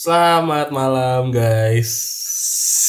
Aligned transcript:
Selamat 0.00 0.72
malam 0.72 1.28
guys. 1.28 1.92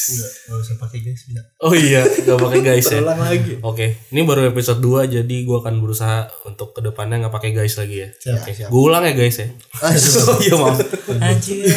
Enggak, 0.08 0.32
enggak 0.32 0.58
usah 0.64 0.76
pakai 0.80 0.98
guys 1.04 1.20
bisa. 1.28 1.42
Oh 1.60 1.76
iya, 1.76 2.08
gak 2.08 2.40
pakai 2.40 2.60
guys 2.64 2.88
ya. 2.88 3.04
Terulang 3.04 3.20
lagi. 3.20 3.52
Oke, 3.60 3.86
ini 4.16 4.24
baru 4.24 4.48
episode 4.48 4.80
2 4.80 5.20
jadi 5.20 5.36
gua 5.44 5.60
akan 5.60 5.84
berusaha 5.84 6.32
untuk 6.48 6.72
ke 6.72 6.80
depannya 6.80 7.20
nggak 7.20 7.36
pakai 7.36 7.52
guys 7.52 7.76
lagi 7.76 8.00
ya. 8.00 8.08
Siap, 8.16 8.40
Oke, 8.40 8.50
siap. 8.56 8.68
Gue 8.72 8.82
ulang 8.88 9.04
ya 9.04 9.12
guys 9.12 9.36
ya. 9.44 9.48
Oh 9.52 10.40
iya 10.48 10.54
maaf. 10.56 10.78
Anjir. 11.20 11.68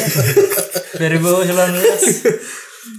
2019. 1.03 1.03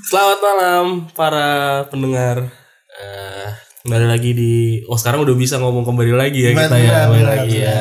Selamat 0.05 0.39
malam 0.45 1.09
para 1.17 1.49
pendengar. 1.89 2.53
Eh, 3.01 3.49
kembali 3.81 4.13
lagi 4.13 4.37
di 4.37 4.85
Oh 4.93 5.01
sekarang 5.01 5.25
udah 5.25 5.33
bisa 5.33 5.57
ngomong 5.57 5.89
kembali 5.89 6.13
lagi 6.13 6.45
ya 6.45 6.53
kita 6.53 6.77
ya, 6.85 7.09
kembali 7.09 7.17
benar, 7.17 7.33
lagi 7.33 7.57
ya. 7.65 7.81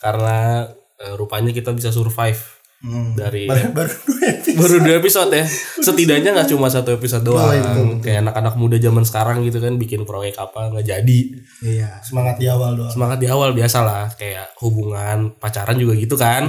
Karena 0.00 0.64
eh, 1.04 1.12
rupanya 1.20 1.52
kita 1.52 1.76
bisa 1.76 1.92
survive 1.92 2.59
Hmm. 2.80 3.12
dari 3.12 3.44
Baru, 3.50 3.76
baru 3.76 3.92
dua 3.92 4.24
episode. 4.26 4.56
baru 4.56 4.76
dua 4.80 4.94
episode 4.96 5.30
ya 5.30 5.44
setidaknya 5.76 6.30
nggak 6.32 6.48
cuma 6.48 6.66
satu 6.66 6.90
episode 6.90 7.20
doang 7.22 7.44
Oh, 7.44 7.52
iya, 7.52 7.60
betul. 7.66 8.00
kayak 8.00 8.18
anak-anak 8.22 8.54
muda 8.56 8.76
zaman 8.76 9.04
sekarang 9.04 9.44
gitu 9.44 9.58
kan 9.58 9.76
bikin 9.76 10.02
proyek 10.02 10.32
apa 10.34 10.72
nggak 10.72 10.86
jadi 10.86 11.20
Iya, 11.60 12.00
semangat 12.00 12.36
di 12.36 12.48
awal 12.48 12.74
doang. 12.74 12.88
semangat 12.88 13.18
di 13.18 13.28
awal 13.28 13.52
biasa 13.52 13.78
lah 13.80 14.08
kayak 14.10 14.56
hubungan 14.56 15.36
pacaran 15.36 15.76
juga 15.76 15.92
gitu 15.94 16.16
kan 16.16 16.48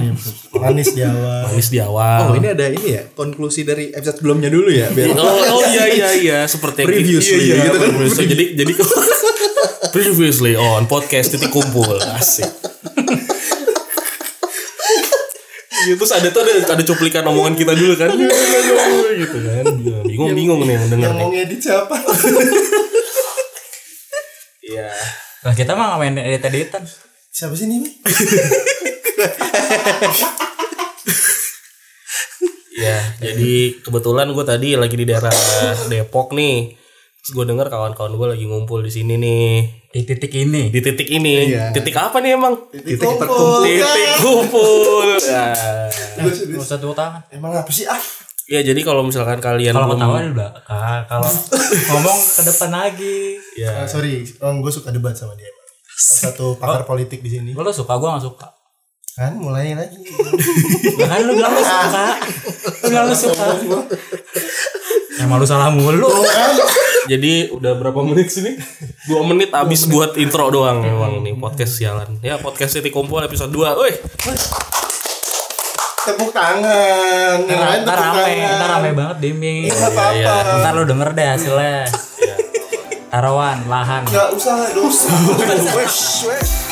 Manis 0.53 0.89
di 0.89 1.03
awal. 1.03 1.39
manis 1.45 1.67
di 1.67 1.80
awal 1.80 2.20
Oh 2.25 2.34
ini 2.34 2.48
ada 2.48 2.66
ini 2.66 2.88
ya 2.89 3.03
konklusi 3.11 3.61
dari 3.61 3.91
episode 3.91 4.16
sebelumnya 4.17 4.48
dulu 4.48 4.72
ya 4.72 4.88
biar 4.88 5.11
oh, 5.11 5.36
oh 5.52 5.63
iya 5.67 5.84
iya 5.89 6.09
iya 6.13 6.39
seperti 6.45 6.88
Previously, 6.88 7.44
iya, 7.44 7.55
iya, 7.58 7.63
gitu 7.66 7.77
kan. 7.77 7.89
previously. 7.91 8.25
jadi 8.25 8.45
jadi 8.55 8.72
previously 9.91 10.53
on 10.55 10.88
podcast 10.88 11.36
titik 11.36 11.52
kumpul 11.52 12.00
asik 12.16 12.48
Gitu, 15.81 15.98
terus 15.98 16.13
ada 16.13 16.30
tuh 16.30 16.41
ada, 16.45 16.77
ada 16.77 16.84
cuplikan 16.85 17.26
omongan 17.26 17.58
kita 17.58 17.73
dulu 17.73 17.94
kan 17.98 18.09
gitu 19.17 19.38
kan 19.41 19.66
bingung 20.05 20.31
bingung 20.38 20.62
nih 20.63 20.77
yang 20.77 20.85
denger 20.89 21.09
Yang 21.09 21.17
nih 21.17 21.25
mau 21.25 21.31
ngedit 21.33 21.59
siapa? 21.59 21.95
iya 24.72 24.89
Lah 25.41 25.53
kita 25.58 25.73
mah 25.73 25.97
main 25.97 26.14
edit-editan. 26.14 26.86
siapa 27.31 27.56
sih 27.58 27.66
ini? 27.66 27.88
Ya, 32.72 32.97
jadi 33.22 33.78
kebetulan 33.84 34.34
gue 34.34 34.41
tadi 34.41 34.73
lagi 34.73 34.97
di 34.97 35.06
daerah 35.06 35.30
Depok 35.86 36.34
nih. 36.34 36.81
Gue 37.32 37.48
denger 37.48 37.72
kawan-kawan 37.72 38.12
gue 38.20 38.28
lagi 38.36 38.46
ngumpul 38.46 38.84
di 38.84 38.92
sini 38.92 39.16
nih. 39.16 39.52
Di 39.92 40.04
titik 40.04 40.32
ini. 40.36 40.68
Di 40.68 40.84
titik 40.84 41.08
ini. 41.08 41.48
Iya. 41.48 41.72
Titik 41.72 41.96
apa 41.96 42.20
nih 42.20 42.36
emang? 42.36 42.60
Titik. 42.68 43.00
Titik 43.00 44.16
kumpul. 44.20 45.16
Ya. 45.24 45.56
Gak 46.20 46.59
usah 46.59 46.76
tepuk 46.76 46.96
tangan. 46.96 47.24
Emang 47.32 47.56
apa 47.56 47.72
sih 47.72 47.88
ah? 47.88 48.00
ya, 48.52 48.59
jadi 48.59 48.84
kalau 48.84 49.08
misalkan 49.08 49.40
kalian 49.40 49.72
Kalau 49.72 49.96
belum 49.96 50.00
ketawa 50.04 50.20
di 50.28 50.34
belakang. 50.36 51.02
Kalau 51.08 51.30
ngomong 51.96 52.20
ke 52.20 52.42
depan 52.44 52.70
lagi. 52.76 53.20
ya 53.56 53.72
Ah, 53.80 53.88
sorry, 53.88 54.28
oh, 54.44 54.52
gue 54.59 54.72
suka 54.76 54.92
debat 54.92 55.16
sama 55.16 55.40
dia. 55.40 55.48
Salah 55.96 56.36
satu 56.36 56.59
pakar 56.59 56.84
politik 56.84 57.24
di 57.24 57.32
sini. 57.32 57.56
Gue 57.56 57.64
lo 57.64 57.72
suka, 57.72 57.96
gue 57.96 58.12
gak 58.12 58.28
suka. 58.28 58.48
Kan 59.16 59.40
mulai 59.40 59.72
lagi. 59.72 60.04
Kan 61.00 61.20
lu 61.24 61.40
bilang 61.40 61.56
lu 61.56 61.64
suka. 61.64 62.06
Lu 62.84 62.88
bilang 62.92 63.06
lu 63.08 63.16
suka. 63.16 63.46
Emang 65.24 65.40
lu 65.40 65.48
salah 65.48 65.72
mulu. 65.72 66.12
Jadi 67.09 67.49
udah 67.49 67.73
berapa 67.77 67.99
menit 68.05 68.30
sini? 68.30 68.57
Dua 69.09 69.21
menit 69.25 69.49
abis 69.49 69.89
buat 69.89 70.13
intro 70.17 70.52
doang 70.53 70.85
emang 70.85 71.21
nih 71.21 71.33
podcast 71.33 71.80
sialan. 71.80 72.21
Ya 72.21 72.38
podcast 72.38 72.77
titik 72.77 72.94
kumpul 72.94 73.21
episode 73.21 73.49
2 73.49 73.80
Woi, 73.80 73.94
Tepuk 76.02 76.33
tangan. 76.33 77.45
Ntar 77.45 77.85
tepuk 77.85 77.94
rame, 77.94 78.25
tangan. 78.25 78.57
ntar 78.57 78.69
rame 78.73 78.89
banget 78.97 79.17
Dimbing. 79.22 79.69
Nggak 79.69 79.91
apa-apa. 79.94 80.35
Ntar 80.61 80.72
lu 80.73 80.83
denger 80.89 81.09
deh 81.13 81.27
hasilnya. 81.29 81.85
Taruhan, 83.11 83.57
lahan. 83.67 84.07
Gak 84.07 84.31
usah 84.31 84.72
dosa. 84.72 85.11
Wesh, 85.78 86.25
wesh. 86.25 86.71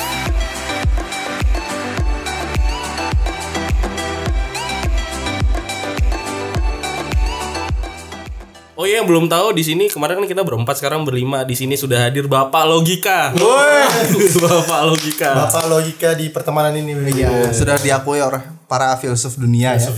Oh 8.80 8.88
iya 8.88 9.04
yang 9.04 9.12
belum 9.12 9.28
tahu 9.28 9.52
di 9.52 9.60
sini 9.60 9.92
kemarin 9.92 10.24
kan 10.24 10.28
kita 10.32 10.40
berempat 10.40 10.80
sekarang 10.80 11.04
berlima 11.04 11.44
di 11.44 11.52
sini 11.52 11.76
sudah 11.76 12.08
hadir 12.08 12.32
Bapak 12.32 12.64
Logika. 12.64 13.36
Bapak 14.48 14.82
Logika. 14.88 15.36
Bapak 15.36 15.68
logika 15.68 16.16
di 16.16 16.32
pertemanan 16.32 16.72
ini. 16.72 16.96
ya, 17.12 17.52
sudah 17.52 17.76
diakui 17.76 18.24
oleh 18.24 18.40
para 18.72 18.96
filsuf 18.96 19.36
dunia 19.36 19.76
ya. 19.76 19.92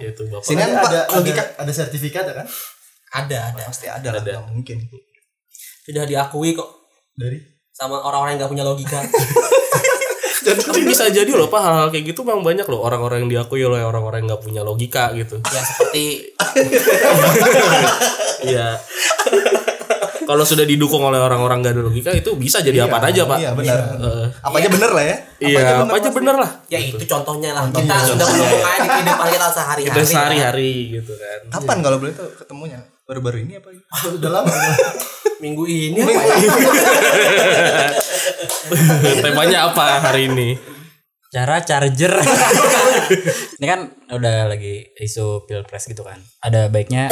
Iya, 0.00 0.16
itu 0.16 0.24
Bapak. 0.32 0.48
Sini 0.48 0.64
Ada, 0.64 0.72
kan 0.72 0.80
Pak 0.80 0.88
ada, 0.88 1.00
logika 1.12 1.42
ada, 1.44 1.60
ada 1.60 1.72
sertifikat 1.76 2.24
ya 2.24 2.34
kan? 2.40 2.46
Ada, 3.20 3.38
ada. 3.52 3.62
pasti 3.68 3.84
ada 3.84 4.08
lah 4.16 4.24
nggak 4.24 4.48
mungkin. 4.48 4.80
Sudah 5.84 6.08
diakui 6.08 6.56
kok 6.56 6.88
Dari 7.12 7.36
sama 7.68 8.00
orang-orang 8.00 8.40
yang 8.40 8.48
gak 8.48 8.52
punya 8.56 8.64
logika. 8.64 9.00
Tapi 10.56 10.80
bisa 10.82 11.04
jadi 11.06 11.30
loh 11.30 11.46
Pak 11.46 11.60
hal-hal 11.60 11.88
kayak 11.88 12.04
gitu 12.10 12.20
memang 12.22 12.42
banyak 12.42 12.66
loh 12.66 12.80
orang-orang 12.80 13.26
yang 13.26 13.30
diakui 13.30 13.62
oleh 13.62 13.80
orang-orang 13.80 14.24
yang 14.24 14.34
nggak 14.34 14.42
punya 14.42 14.62
logika 14.64 15.12
gitu. 15.14 15.38
ya 15.44 15.62
seperti 15.62 16.04
Iya. 18.40 18.68
Kalau 20.24 20.46
sudah 20.46 20.62
didukung 20.62 21.02
oleh 21.02 21.18
orang-orang 21.18 21.58
gak 21.58 21.74
ada 21.74 21.82
logika 21.82 22.14
itu 22.14 22.30
bisa 22.38 22.62
jadi 22.62 22.86
apa 22.86 23.02
aja 23.02 23.26
Pak. 23.26 23.38
Iya 23.42 23.50
benar. 23.50 23.78
Eh, 23.98 24.26
Apa 24.46 24.56
aja 24.62 24.68
bener 24.70 24.90
lah 24.94 25.04
ya. 25.04 25.16
iya, 25.42 25.82
apa 25.82 25.94
aja 25.98 26.10
bener 26.14 26.36
lah. 26.38 26.50
ya 26.70 26.78
itu 26.78 27.02
contohnya 27.02 27.50
lah. 27.50 27.66
Kita 27.66 27.94
sudah 28.06 28.26
menemukan 28.30 28.78
di 28.78 28.88
kehidupan 28.94 29.28
kita 29.34 29.48
sehari-hari. 29.50 29.90
Kita 29.90 30.02
sehari-hari 30.06 30.70
gitu 30.94 31.12
kan. 31.18 31.38
Kapan 31.50 31.76
kalau 31.82 31.96
boleh 31.98 32.14
tahu 32.14 32.30
ketemunya? 32.38 32.78
Baru-baru 33.10 33.42
ini 33.42 33.58
apa? 33.58 33.74
udah 34.06 34.30
lama. 34.30 34.54
Minggu 35.40 35.64
ini 35.64 35.98
apa 36.04 36.20
ya? 36.20 36.36
Temanya 39.24 39.58
apa 39.72 39.98
hari 40.04 40.28
ini? 40.28 40.54
Cara 41.30 41.62
charger. 41.62 42.10
Ini 43.62 43.66
kan 43.66 43.80
udah 44.10 44.50
lagi 44.50 44.82
isu 44.98 45.46
pilpres 45.46 45.86
gitu 45.86 46.02
kan. 46.02 46.18
Ada 46.42 46.66
baiknya 46.66 47.06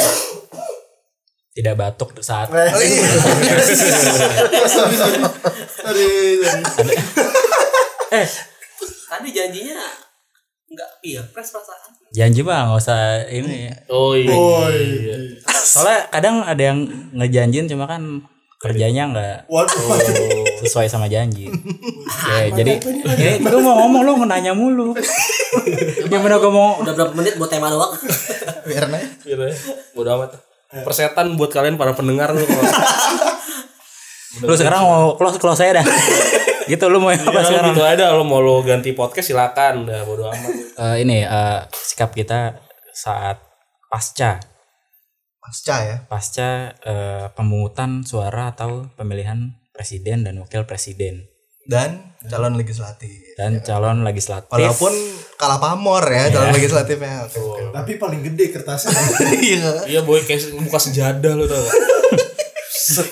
tidak 1.55 1.75
batuk 1.79 2.11
saat 2.19 2.51
Oh, 2.51 2.59
iya. 2.59 3.07
eh 8.11 8.27
Tadi 9.09 9.29
janjinya 9.31 10.08
nggak 10.69 10.89
pilpres 11.01 11.49
perasaan. 11.49 11.89
janji 12.13 12.41
bang 12.41 12.69
nggak 12.69 12.77
usah 12.77 13.01
ini 13.27 13.69
Oh 13.89 14.13
iya. 14.13 14.33
Oh, 14.33 14.69
iya. 14.69 15.15
soalnya 15.45 16.05
kadang 16.09 16.45
ada 16.45 16.61
yang 16.61 16.79
ngejanjin 17.13 17.65
cuma 17.65 17.85
kan 17.85 18.21
kerjanya 18.59 19.07
nggak 19.09 19.37
Waduh. 19.47 19.79
sesuai 20.61 20.85
sama 20.85 21.07
janji 21.07 21.47
ya, 22.27 22.51
jadi 22.51 22.75
ini 23.15 23.39
gue 23.39 23.61
mau 23.63 23.79
ngomong 23.81 24.01
lu 24.03 24.13
nanya 24.27 24.51
mulu 24.51 24.91
gimana 26.11 26.35
gue 26.37 26.51
mau 26.51 26.77
Udah 26.83 26.93
berapa 26.93 27.13
menit 27.15 27.39
buat 27.39 27.47
tema 27.47 27.71
doang? 27.71 27.93
Biar 28.67 28.85
aja. 28.85 29.07
Gitu 29.23 29.39
ya. 29.39 29.55
Bodo 29.95 30.09
amat. 30.19 30.37
Persetan 30.85 31.33
buat 31.33 31.49
kalian 31.49 31.79
para 31.79 31.95
pendengar 31.97 32.29
lu 32.35 32.43
kalau 32.45 32.65
lu 34.45 34.53
sekarang 34.53 34.81
mau 34.85 35.17
close 35.17 35.41
close 35.41 35.57
saya 35.57 35.81
dah 35.81 35.85
gitu 36.69 36.85
lu 36.85 36.97
mau 36.97 37.09
apa 37.09 37.19
Iya, 37.25 37.41
sekarang 37.43 37.71
gitu 37.71 37.81
ada 37.83 38.05
lo 38.11 38.23
mau 38.23 38.37
lo 38.37 38.61
ganti 38.61 38.93
podcast 38.93 39.27
silakan 39.27 39.83
dah 39.83 40.01
bodo 40.03 40.27
amat. 40.27 40.51
Eh, 40.77 40.95
ini 41.01 41.21
eh, 41.21 41.59
sikap 41.67 42.11
kita 42.11 42.61
saat 42.91 43.41
pasca 43.85 44.37
Pasca 45.39 45.75
ya. 45.79 45.97
pasca 46.05 46.49
eh, 46.79 47.25
pemungutan 47.33 48.01
suara 48.01 48.49
atau 48.49 48.85
pemilihan 48.93 49.39
presiden 49.71 50.21
dan 50.21 50.37
wakil 50.37 50.63
presiden 50.63 51.25
Dan 51.61 52.13
calon 52.23 52.53
legislatif. 52.55 53.09
dan 53.33 53.57
calon 53.59 54.01
legislatif 54.01 54.49
Walaupun 54.49 54.89
kalah 55.35 55.57
pamor 55.57 56.01
ya 56.03 56.29
calon 56.29 56.49
legislatifnya. 56.51 57.25
Oke, 57.25 57.37
oke. 57.37 57.61
Tapi 57.71 57.91
paling 57.95 58.21
gede 58.23 58.49
kertasnya. 58.51 58.93
Iya. 59.39 59.71
Iya 59.87 60.01
boy 60.01 60.21
kayak 60.21 60.41
buka 60.55 60.77
sejadah 60.77 61.33
lo 61.33 61.45
tau 61.45 61.57
gak? 61.57 61.75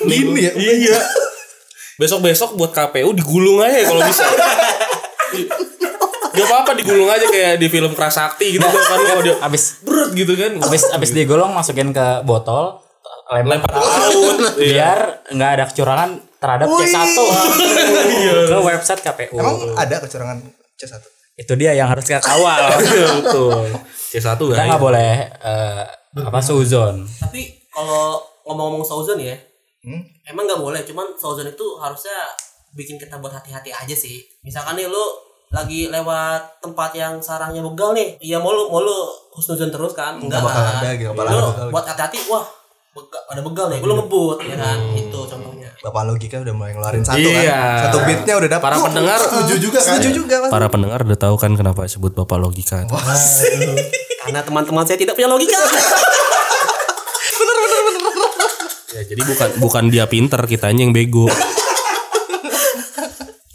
Gini 0.03 0.41
ya. 0.41 0.51
Iya. 0.53 0.97
Besok-besok 1.97 2.53
buat 2.53 2.71
KPU 2.71 3.09
digulung 3.11 3.57
aja 3.59 3.81
kalau 3.83 4.01
bisa. 4.01 4.23
Gak 6.29 6.45
apa-apa 6.45 6.71
digulung 6.73 7.09
aja 7.09 7.25
kayak 7.25 7.57
di 7.57 7.65
film 7.65 7.91
Prasakti 7.91 8.53
gitu 8.53 8.61
kan 8.61 8.77
kalau 9.03 9.21
dia 9.21 9.35
abis 9.39 9.81
berat 9.81 10.13
gitu 10.13 10.33
kan. 10.33 10.61
abis 10.61 10.85
abis 10.91 11.09
digolong 11.11 11.49
masukin 11.49 11.89
ke 11.89 12.21
botol 12.21 12.77
lempar 13.27 13.57
lempar 13.59 13.71
ke 13.73 13.79
laut. 13.81 14.37
Iya. 14.55 14.69
biar 14.71 14.99
nggak 15.27 15.49
ada 15.51 15.63
kecurangan 15.67 16.09
terhadap 16.37 16.67
C1 16.69 17.09
ke 18.47 18.57
website 18.61 19.01
KPU 19.01 19.35
Emang 19.35 19.57
ada 19.73 19.95
kecurangan 19.99 20.37
C1? 20.75 20.93
itu 21.35 21.53
dia 21.53 21.73
yang 21.73 21.85
harus 21.85 22.05
kita 22.07 22.21
kawal 22.21 22.61
Betul. 23.19 23.67
C1 24.07 24.37
kita 24.37 24.53
kan. 24.53 24.65
nggak 24.69 24.79
boleh 24.79 25.11
eh, 25.27 25.83
apa 26.15 26.39
suzon 26.39 27.01
Tapi 27.19 27.41
kalau 27.67 28.15
ngomong-ngomong 28.43 28.81
Sauzon 28.81 29.19
ya, 29.19 29.35
Hmm? 29.87 30.03
emang 30.25 30.43
nggak 30.43 30.59
boleh. 30.59 30.81
Cuman 30.83 31.15
Sauzon 31.15 31.47
itu 31.47 31.63
harusnya 31.77 32.27
bikin 32.73 32.99
kita 32.99 33.17
buat 33.17 33.31
hati-hati 33.31 33.71
aja 33.71 33.95
sih. 33.95 34.19
Misalkan 34.43 34.75
nih 34.75 34.85
lu 34.85 34.99
lagi 35.47 35.87
lewat 35.87 36.59
tempat 36.59 36.91
yang 36.91 37.23
sarangnya 37.23 37.63
begal 37.63 37.95
nih 37.95 38.19
iya 38.19 38.35
mau 38.35 38.51
lu 38.51 38.67
mau 38.67 38.83
lu 38.83 38.91
husnuzon 39.31 39.71
terus 39.71 39.95
kan 39.95 40.19
enggak 40.19 40.43
bakal 40.43 40.59
kan 40.59 40.83
ada 40.83 40.91
gitu, 40.91 41.15
bakal 41.15 41.31
lu 41.31 41.39
ada 41.39 41.47
begal. 41.47 41.67
buat 41.71 41.85
hati-hati 41.87 42.19
wah 42.27 42.43
begal, 42.91 43.21
ada 43.31 43.41
begal 43.41 43.65
nih 43.71 43.79
lu 43.79 43.93
ngebut 43.95 44.37
ya 44.43 44.55
kan 44.59 44.77
itu 44.91 45.19
contohnya 45.23 45.71
Bapak 45.79 46.03
logika 46.03 46.43
udah 46.43 46.51
mulai 46.51 46.75
ngeluarin 46.75 46.99
satu 46.99 47.15
Iya. 47.15 47.47
kan. 47.47 47.79
Satu 47.87 47.97
beatnya 48.03 48.33
udah 48.35 48.49
dapat. 48.49 48.65
Para 48.65 48.77
pendengar 48.81 49.19
Setuju 49.21 49.55
juga 49.61 49.79
kan? 49.79 49.87
Setuju 49.95 50.09
juga 50.11 50.35
mas. 50.41 50.49
para 50.51 50.67
pendengar 50.67 50.99
udah 50.99 51.19
tahu 51.21 51.35
kan 51.37 51.51
kenapa 51.53 51.85
disebut 51.85 52.11
Bapak 52.11 52.37
Logika. 52.41 52.83
karena 54.27 54.43
teman-teman 54.43 54.83
saya 54.83 54.99
tidak 54.99 55.15
punya 55.15 55.31
logika 55.31 55.55
Ya, 58.97 59.05
jadi 59.05 59.21
bukan 59.21 59.49
bukan 59.61 59.83
dia 59.93 60.09
pinter, 60.09 60.41
kitanya 60.49 60.81
yang 60.81 60.89
bego. 60.89 61.29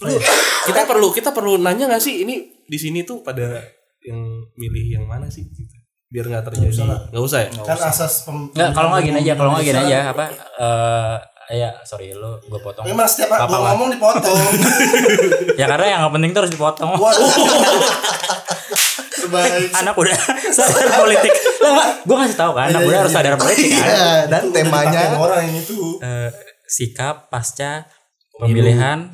Lu, 0.02 0.14
kita 0.70 0.86
perlu 0.86 1.10
kita 1.10 1.34
perlu 1.34 1.58
nanya 1.58 1.90
gak 1.90 1.98
sih 2.02 2.22
ini 2.22 2.62
di 2.62 2.78
sini 2.78 3.02
tuh 3.02 3.26
pada 3.26 3.58
yang 4.06 4.18
milih 4.54 5.02
yang 5.02 5.04
mana 5.10 5.26
sih 5.26 5.42
gitu. 5.50 5.74
Biar 6.06 6.30
nggak 6.30 6.44
terjadi. 6.46 7.10
Nggak 7.10 7.22
usah 7.26 7.38
ya? 7.42 7.50
Kan 7.58 7.78
asas 7.90 8.22
pem 8.22 8.54
Enggak, 8.54 8.70
kalau 8.70 8.88
nggak 8.94 9.02
gini 9.02 9.18
aja, 9.18 9.32
kalau 9.34 9.50
nggak 9.56 9.66
gini 9.66 9.80
aja 9.82 9.98
apa 10.14 10.24
eh 11.50 11.58
ya 11.58 11.74
sorry 11.82 12.14
lu 12.14 12.38
gue 12.38 12.60
potong. 12.62 12.86
Memang 12.86 13.02
setiap 13.04 13.34
Apa 13.34 13.50
gua 13.50 13.58
lah. 13.58 13.74
ngomong 13.74 13.88
dipotong. 13.98 14.38
Ya 15.60 15.66
karena 15.66 15.86
yang 15.90 15.98
nggak 16.06 16.14
penting 16.14 16.30
tuh 16.30 16.40
harus 16.46 16.52
dipotong. 16.54 16.90
Waduh. 16.94 17.30
Anak 19.82 19.94
udah 19.96 20.16
sadar 20.56 20.88
politik. 21.02 21.32
Gue 22.02 22.16
ngasih 22.16 22.34
tahu 22.34 22.52
kan, 22.52 22.66
anak 22.68 22.80
Iya, 22.80 22.88
iya, 22.88 22.98
harus 22.98 23.12
sadar 23.12 23.34
politik 23.34 23.70
kan. 23.70 23.86
Iya, 23.86 24.06
dan 24.26 24.42
temanya 24.50 25.00
orang 25.14 25.46
ini 25.46 25.60
tuh. 25.62 25.98
Eh, 25.98 26.28
sikap 26.66 27.28
pasca 27.28 27.86
pemilihan 28.34 29.12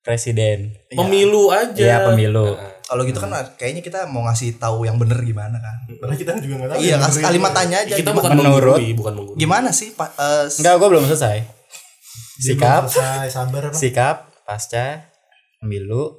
presiden. 0.00 0.74
Pemilu 0.90 1.48
aja. 1.48 1.78
Iya, 1.78 1.96
pemilu. 2.06 2.58
kalau 2.84 3.00
gitu 3.00 3.16
kan 3.16 3.32
kayaknya 3.56 3.80
kita 3.80 4.04
mau 4.04 4.28
ngasih 4.28 4.60
tahu 4.60 4.84
yang 4.84 5.00
bener 5.00 5.16
gimana 5.18 5.56
kan. 5.56 5.88
Padahal 5.96 6.14
kita 6.14 6.36
juga 6.36 6.54
nggak 6.60 6.70
tahu. 6.70 6.78
Iya, 6.78 6.90
yang 6.90 7.00
kasih 7.00 7.14
bener 7.16 7.26
kalimat 7.26 7.50
itu. 7.50 7.56
tanya 7.56 7.76
aja. 7.80 7.94
Kita 7.96 8.10
bukan 8.12 8.30
Menurut- 8.30 8.44
menggurui, 8.76 8.88
bukan 8.92 9.12
menggurui. 9.16 9.38
gimana 9.40 9.68
sih 9.70 9.88
Pak 9.90 10.10
eh, 10.14 10.44
Enggak, 10.60 10.74
gue 10.76 10.88
belum 10.92 11.04
selesai. 11.06 11.36
Sikap, 12.34 12.82
selesai, 12.84 13.26
sabar 13.30 13.62
apa? 13.70 13.74
sikap 13.74 14.16
pasca 14.44 15.06
pemilu 15.58 16.12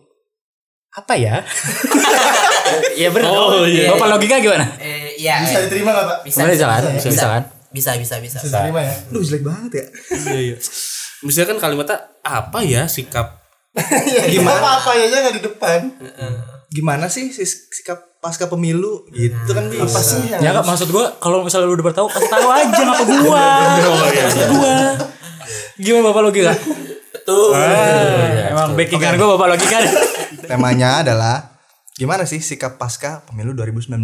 apa 0.89 1.13
ya? 1.13 1.43
Iya 2.95 3.09
benar. 3.09 3.29
Oh, 3.29 3.63
iya. 3.63 3.91
Bapak 3.91 4.07
logika 4.11 4.35
gimana? 4.37 4.65
eh 4.77 5.13
iya 5.15 5.41
Bisa 5.41 5.59
diterima 5.65 5.91
nggak 5.91 6.05
pak? 6.05 6.17
bisa 6.23 6.37
Bisa, 6.43 6.65
kan? 6.65 6.81
bisa, 6.89 7.09
Bisa, 7.09 7.25
kan? 7.27 7.43
bisa 7.69 7.91
bisa 7.95 8.15
bisa 8.17 8.37
Bisa 8.39 8.47
diterima 8.49 8.79
ya. 8.81 8.93
Duh 9.09 9.21
jelek 9.21 9.43
banget 9.43 9.71
ya. 9.73 9.85
Iya, 10.25 10.39
iya. 10.43 10.57
Misalnya 11.21 11.47
kan 11.47 11.59
kalimatnya 11.59 11.97
apa 12.21 12.59
ya 12.61 12.85
sikap 12.85 13.41
Gimana? 14.25 14.55
Apa 14.55 14.69
apa 14.79 14.91
ya 14.93 15.05
nggak 15.05 15.35
di 15.35 15.43
depan? 15.43 15.79
Gimana 16.67 17.05
sih 17.05 17.31
sikap 17.31 18.15
pasca 18.17 18.47
pemilu 18.47 19.05
gitu 19.11 19.51
kan 19.51 19.67
bisa. 19.67 19.83
Apa 19.85 20.01
sih 20.01 20.21
yang 20.25 20.41
Ya 20.41 20.49
enggak 20.49 20.65
maksud 20.65 20.87
gua 20.89 21.11
kalau 21.17 21.43
misalnya 21.43 21.67
lu 21.67 21.75
udah 21.75 21.93
tahu 21.93 22.07
kasih 22.07 22.25
tahu 22.27 22.47
aja 22.47 22.81
ngapa 22.81 23.03
gua. 23.05 23.45
Maksud 24.17 24.49
gua. 24.49 24.75
Gimana 25.75 26.03
Bapak 26.05 26.21
logika? 26.23 26.53
betul 27.11 27.51
Ah, 27.51 28.47
emang 28.49 28.69
backingan 28.73 29.13
gua 29.15 29.35
Bapak 29.35 29.47
logika. 29.51 29.77
Temanya 30.41 31.01
adalah 31.01 31.54
gimana 31.95 32.23
sih 32.23 32.37
sikap 32.37 32.75
pasca 32.75 33.23
pemilu 33.23 33.51
2019 33.53 34.03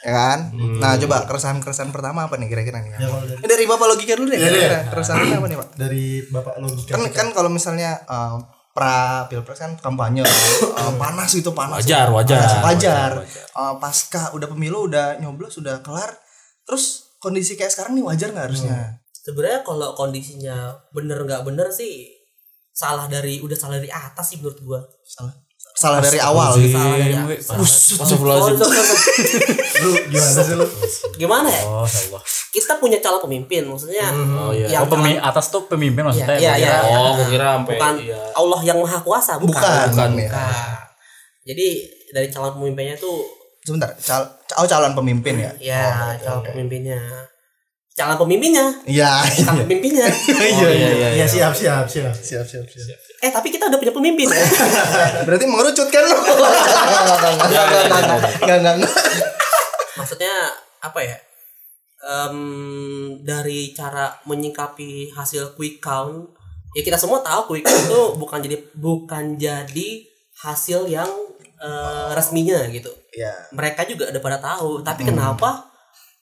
ya 0.00 0.12
kan? 0.12 0.38
Nah 0.54 0.94
coba 0.96 1.26
keresahan-keresahan 1.26 1.90
pertama 1.90 2.24
apa 2.24 2.34
nih 2.34 2.46
kira-kira 2.46 2.78
nih? 2.78 2.94
Ya, 2.94 2.98
dari- 3.02 3.34
Eh, 3.36 3.48
dari 3.48 3.64
bapak 3.64 3.86
logika 3.88 4.14
dulu 4.14 4.28
deh. 4.28 4.38
kira-kira. 4.38 4.78
Keresahannya 4.88 5.34
apa 5.34 5.46
nih 5.46 5.56
pak? 5.56 5.68
dari 5.74 6.04
bapak 6.24 6.54
logika? 6.56 6.90
Kan 6.92 7.02
kan 7.10 7.28
kalau 7.32 7.48
misalnya 7.48 7.98
eh, 8.00 8.34
pra 8.70 9.26
pilpres 9.26 9.58
kan 9.58 9.74
kampanye 9.76 10.22
eh, 10.22 10.92
panas 10.94 11.34
itu 11.34 11.50
panas. 11.50 11.82
Wajar, 11.82 12.06
wajar. 12.08 12.38
Panas, 12.38 12.64
wajar. 12.64 13.10
Wajar, 13.18 13.46
Eh, 13.52 13.74
pasca 13.76 14.22
udah 14.32 14.46
pemilu 14.46 14.86
udah 14.86 15.18
nyoblos 15.18 15.58
udah 15.58 15.82
kelar. 15.82 16.14
Terus 16.62 16.84
kondisi 17.18 17.52
kayak 17.52 17.72
sekarang 17.72 17.92
nih 17.92 18.04
wajar 18.04 18.30
nggak 18.30 18.46
harusnya? 18.46 19.02
sebenarnya 19.18 19.60
kalau 19.60 19.92
kondisinya 19.92 20.56
bener 20.88 21.20
nggak 21.20 21.44
bener 21.44 21.68
sih 21.68 22.08
salah 22.70 23.04
dari 23.04 23.36
udah 23.38 23.52
salah 23.52 23.76
dari 23.76 23.90
atas 23.90 24.24
sih 24.24 24.38
menurut 24.38 24.56
gua 24.62 24.80
Salah. 25.04 25.34
Salah 25.78 26.02
dari 26.02 26.18
awal. 26.18 26.58
salah 26.58 26.98
dari 26.98 27.14
Astagfirullahaladzim. 27.38 28.58
Oh, 28.58 28.66
sorry. 28.66 28.82
Lu 29.84 29.90
gimana 30.10 30.40
sih 30.42 30.54
lu? 30.54 30.66
gimana 31.14 31.48
ya 31.48 31.62
Oh, 31.62 31.86
Allah. 31.86 32.22
kita 32.50 32.72
punya 32.76 32.98
calon 32.98 33.22
pemimpin 33.22 33.62
maksudnya 33.62 34.10
Oh 34.10 34.50
iya. 34.50 34.66
yang 34.68 34.82
Oh, 34.82 34.90
pemi 34.90 35.14
atas 35.14 35.48
tuh 35.48 35.62
pemimpin 35.66 36.02
maksudnya. 36.02 36.34
Iya, 36.34 36.50
Gua 36.50 36.58
iya, 36.58 36.74
iya. 36.82 36.98
Oh, 36.98 37.10
gua 37.14 37.26
kira 37.28 37.46
sampai 37.54 37.74
bukan 37.74 37.94
iya. 38.00 38.18
Allah 38.34 38.60
yang 38.64 38.78
maha 38.78 38.98
kuasa 38.98 39.38
bukan 39.38 39.54
Bukan. 39.54 39.86
Bukan. 39.94 40.10
ya. 40.16 40.26
Bukan. 40.26 40.52
jadi 41.44 41.66
dari 42.10 42.26
calon 42.28 42.52
pemimpinnya 42.54 42.96
tuh 42.96 43.22
Sebentar. 43.60 43.90
Cal 43.94 44.22
oh 44.56 44.66
calon 44.66 44.92
pemimpin 44.92 45.34
ya? 45.38 45.50
ya 45.60 45.86
calon 46.18 46.42
pemimpinnya 46.42 46.98
calon 47.98 48.14
pemimpinnya 48.16 48.66
Iya. 48.86 49.26
calon 49.42 49.58
pemimpinnya 49.66 50.06
Iya, 50.06 50.68
iya, 50.70 50.88
iya. 50.94 51.08
Iya 51.14 51.26
siap 51.26 51.50
siap 51.52 51.84
siap 51.84 52.14
siap 52.14 52.46
siap 52.46 52.64
siap. 52.64 52.98
eh 53.18 53.28
tapi 53.28 53.50
kita 53.50 53.66
udah 53.66 53.74
punya 53.76 53.90
pemimpin 53.90 54.30
Berarti 55.26 55.44
mengerucut 55.44 55.88
kan 55.88 56.02
lu? 56.02 56.14
Enggak, 56.14 57.02
enggak, 57.02 57.32
enggak, 57.34 58.02
enggak, 58.38 58.56
enggak, 58.56 58.74
enggak. 58.78 58.92
maksudnya 59.94 60.32
apa 60.78 61.00
ya 61.02 61.18
Em, 61.98 62.38
dari 63.20 63.74
cara 63.74 64.14
menyingkapi 64.22 65.10
hasil 65.10 65.52
quick 65.52 65.82
count 65.82 66.30
ya 66.70 66.80
kita 66.80 66.94
semua 66.94 67.18
tahu 67.20 67.50
quick 67.50 67.66
count 67.66 67.82
itu 67.82 68.02
bukan 68.22 68.38
jadi 68.38 68.56
bukan 68.72 69.34
jadi 69.34 70.06
hasil 70.38 70.86
yang 70.86 71.10
eh, 71.58 72.08
resminya 72.14 72.70
gitu 72.70 72.86
Iya. 73.10 73.50
mereka 73.50 73.82
juga 73.82 74.06
udah 74.06 74.22
pada 74.22 74.38
tahu 74.38 74.78
tapi 74.80 75.02
kenapa 75.02 75.66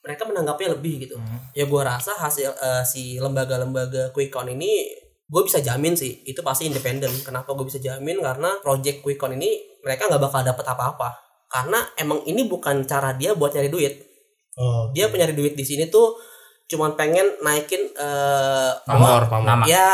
mereka 0.07 0.23
menanggapnya 0.23 0.79
lebih 0.79 1.03
gitu. 1.03 1.19
Ya 1.51 1.67
gua 1.67 1.83
rasa 1.83 2.15
hasil 2.15 2.55
eh, 2.55 2.83
si 2.87 3.19
lembaga-lembaga 3.19 4.15
quick 4.15 4.31
count 4.31 4.47
ini 4.47 5.03
gue 5.27 5.43
bisa 5.43 5.59
jamin 5.59 5.91
sih 5.91 6.23
itu 6.23 6.39
pasti 6.39 6.71
independen. 6.71 7.11
Kenapa 7.19 7.51
gue 7.51 7.67
bisa 7.67 7.83
jamin? 7.83 8.23
Karena 8.23 8.55
project 8.63 9.03
quick 9.03 9.19
count 9.19 9.35
ini 9.35 9.59
mereka 9.83 10.07
nggak 10.07 10.23
bakal 10.23 10.39
dapet 10.47 10.63
apa-apa. 10.63 11.09
Karena 11.51 11.83
emang 11.99 12.23
ini 12.23 12.47
bukan 12.47 12.87
cara 12.87 13.11
dia 13.11 13.35
buat 13.35 13.51
nyari 13.51 13.67
duit. 13.67 13.95
Oh. 14.57 14.89
dia 14.89 15.05
penyari 15.13 15.37
duit 15.37 15.53
di 15.53 15.61
sini 15.61 15.85
tuh 15.85 16.17
cuman 16.67 16.99
pengen 16.99 17.23
naikin 17.39 17.79
eh 17.95 18.71
Pamor, 18.83 19.23
pamor. 19.31 19.47
Nama. 19.47 19.63
ya 19.63 19.91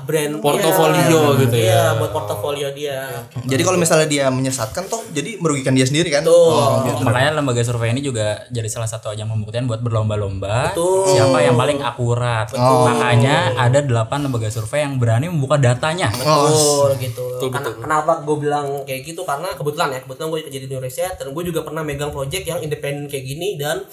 brand 0.00 0.40
Portofolio 0.40 1.36
gitu 1.44 1.56
ya. 1.60 1.68
Iya, 1.68 1.84
buat 2.00 2.08
portofolio 2.08 2.72
dia 2.72 3.04
Jadi 3.44 3.60
kalau 3.60 3.76
misalnya 3.76 4.08
dia 4.08 4.32
menyesatkan 4.32 4.88
toh 4.88 5.04
jadi 5.12 5.36
merugikan 5.36 5.76
dia 5.76 5.84
sendiri 5.84 6.08
kan? 6.08 6.24
Tuh. 6.24 6.32
Oh, 6.32 6.80
makanya 7.04 7.36
lembaga 7.36 7.60
survei 7.60 7.92
ini 7.92 8.00
juga 8.00 8.48
jadi 8.48 8.64
salah 8.72 8.88
satu 8.88 9.12
ajang 9.12 9.28
pembuktian 9.28 9.68
buat 9.68 9.84
berlomba-lomba 9.84 10.72
Betul. 10.72 11.04
siapa 11.12 11.36
yang 11.44 11.52
paling 11.52 11.84
akurat. 11.84 12.48
Makanya 12.56 13.52
ada 13.60 13.84
delapan 13.84 14.24
lembaga 14.24 14.48
survei 14.48 14.88
yang 14.88 14.96
berani 14.96 15.28
membuka 15.28 15.60
datanya. 15.60 16.08
Betul 16.16 16.96
gitu. 16.96 17.52
Karena, 17.52 17.76
kenapa 17.76 18.24
gue 18.24 18.36
bilang 18.40 18.88
kayak 18.88 19.04
gitu 19.04 19.20
karena 19.28 19.52
kebetulan 19.52 19.92
ya 19.92 20.00
kebetulan 20.00 20.28
gue 20.32 20.40
kerja 20.48 20.60
di 20.64 20.66
Indonesia 20.72 21.06
dan 21.12 21.26
gue 21.36 21.42
juga 21.44 21.60
pernah 21.60 21.84
megang 21.84 22.08
project 22.08 22.48
yang 22.48 22.64
independen 22.64 23.04
kayak 23.04 23.24
gini 23.28 23.60
dan 23.60 23.84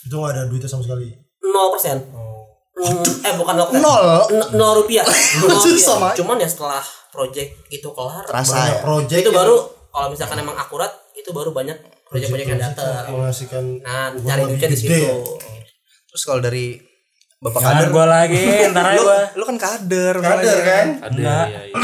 Itu 0.00 0.16
nggak 0.20 0.32
ada 0.36 0.42
duitnya 0.44 0.68
sama 0.68 0.84
sekali. 0.84 1.29
0 1.40 1.72
persen. 1.72 1.96
eh 3.20 3.34
bukan 3.34 3.54
0 3.56 3.66
persen. 3.66 3.80
Nol. 3.80 4.04
Nol 4.52 4.72
rupiah. 4.78 5.04
Nol 5.40 5.52
rupiah. 5.52 5.76
Sama. 5.76 6.08
Cuman 6.12 6.36
ya 6.36 6.46
setelah 6.46 6.80
project 7.10 7.50
itu 7.68 7.88
kelar, 7.90 8.22
Terasa 8.24 8.56
ya. 8.60 8.78
Project 8.80 9.20
itu 9.20 9.30
baru 9.30 9.56
kalau 9.88 10.08
misalkan 10.08 10.38
emang 10.38 10.54
akurat 10.54 10.88
itu 11.12 11.28
baru 11.30 11.50
banyak 11.50 11.74
project-project 12.06 12.48
yang 12.48 12.62
datang. 12.62 13.06
menghasilkan 13.08 13.64
Nah, 13.80 14.14
cari 14.16 14.42
duitnya 14.44 14.68
di 14.68 14.78
situ. 14.78 14.94
ya. 14.94 15.14
Terus 16.06 16.22
kalau 16.24 16.40
dari 16.40 16.78
Bapak 17.36 17.56
Jangan 17.56 17.76
kader, 17.78 17.88
gue 17.88 18.04
lagi, 18.06 18.44
ntar 18.68 18.84
aja 18.84 18.94
lu, 18.94 19.02
gue. 19.02 19.20
lu 19.32 19.44
kan 19.46 19.56
kader, 19.56 20.14
Kader 20.20 20.58
kan? 20.60 20.86
Ada 21.00 21.08
Enggak. 21.08 21.46
iya, 21.48 21.60
iya. 21.64 21.74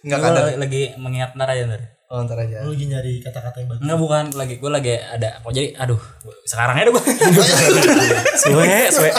Enggak 0.00 0.18
kader. 0.18 0.44
lagi 0.58 0.82
mengingat 0.98 1.30
ntar 1.32 1.46
aja 1.46 1.62
ntar. 1.64 1.82
Oh, 2.08 2.24
ntar 2.24 2.40
aja. 2.40 2.64
Lu 2.64 2.72
lagi 2.72 2.88
nyari 2.88 3.20
kata-kata 3.20 3.60
yang 3.60 3.68
bagus. 3.68 3.82
Enggak 3.84 3.98
bukan 4.00 4.24
lagi 4.32 4.54
gue 4.56 4.70
lagi 4.70 4.96
ada 4.96 5.28
kok 5.38 5.52
jadi 5.52 5.76
aduh 5.76 6.00
sekarang 6.42 6.74
aja 6.74 6.88
gue 6.88 7.04
suwe 8.42 8.76
suwe 8.88 9.10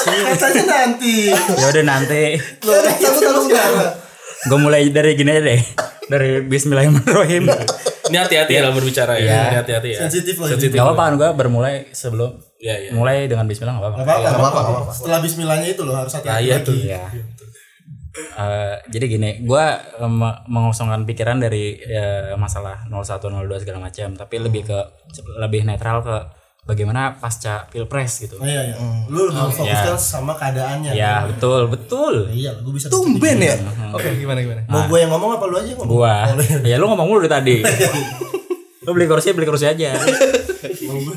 Katanya 0.00 0.64
nanti. 0.64 1.28
ya 1.28 1.66
udah 1.68 1.84
nanti 1.84 2.40
Takut 2.56 2.80
takut 2.88 3.42
sekarang. 3.46 3.92
gue 4.40 4.58
mulai 4.58 4.88
dari 4.88 5.12
gini 5.12 5.28
aja 5.28 5.42
deh 5.44 5.60
dari 6.08 6.40
Bismillahirrahmanirrahim 6.42 7.44
Ini 8.08 8.16
hati-hati 8.18 8.52
ya 8.52 8.60
dalam 8.64 8.74
berbicara 8.74 9.12
ya. 9.14 9.22
Iya. 9.22 9.36
Ini 9.44 9.56
hati-hati 9.60 9.88
ya. 9.92 9.98
Sensitif 10.02 10.34
lah. 10.40 10.48
Sensitif. 10.50 10.74
Gak 10.74 10.86
apa-apa 10.88 11.02
kan 11.04 11.14
gue 11.16 11.30
bermulai 11.36 11.74
sebelum 11.92 12.40
Iya, 12.56 12.74
iya. 12.80 12.90
mulai 12.92 13.24
dengan 13.24 13.44
Bismillah 13.44 13.76
gak 13.76 13.84
apa-apa 13.86 14.18
Gak 14.24 14.34
apa-apa. 14.34 14.90
Setelah 14.90 15.20
bismillahnya 15.20 15.68
itu 15.68 15.82
loh 15.84 15.94
harus 15.94 16.10
hati-hati 16.10 16.32
Nah, 16.32 16.40
iya 16.40 17.02
Iya. 18.10 18.42
Eh, 18.42 18.74
jadi 18.90 19.04
gini, 19.06 19.30
gue 19.46 19.64
mengosongkan 20.50 21.06
pikiran 21.06 21.38
dari 21.38 21.78
ya, 21.78 22.34
masalah 22.34 22.82
01, 22.90 23.30
02 23.30 23.62
segala 23.62 23.78
macam, 23.78 24.08
tapi 24.18 24.36
lebih 24.42 24.66
ke 24.66 24.78
lebih 25.38 25.62
netral 25.62 26.02
ke 26.02 26.16
bagaimana 26.60 27.16
pasca 27.16 27.66
pilpres 27.70 28.20
gitu. 28.20 28.36
Oh 28.38 28.46
iya 28.46 28.70
iya. 28.70 28.76
Lu 29.08 29.30
lebih 29.30 29.50
fokusnya 29.50 29.94
sama 29.96 30.36
keadaannya. 30.36 30.92
Ya 30.92 31.24
betul 31.26 31.66
betul. 31.66 32.28
Iya, 32.30 32.54
gue 32.60 32.72
bisa 32.74 32.86
Tumben 32.92 33.38
ya. 33.40 33.56
Oke, 33.90 34.12
gimana 34.18 34.38
gimana? 34.42 34.62
Mau 34.68 34.86
gue 34.86 34.98
yang 35.00 35.10
ngomong 35.10 35.40
apa 35.40 35.44
lu 35.48 35.56
aja 35.58 35.72
ngomong? 35.74 35.88
Gua. 35.90 36.14
Oh, 36.30 36.42
iya. 36.42 36.58
Ya 36.62 36.76
lu 36.78 36.86
ngomong 36.90 37.06
mulu 37.08 37.18
dari 37.26 37.32
tadi. 37.32 37.56
lu 38.84 38.90
beli 38.96 39.06
kursi 39.08 39.32
beli 39.32 39.46
kursi 39.48 39.66
aja. 39.68 39.96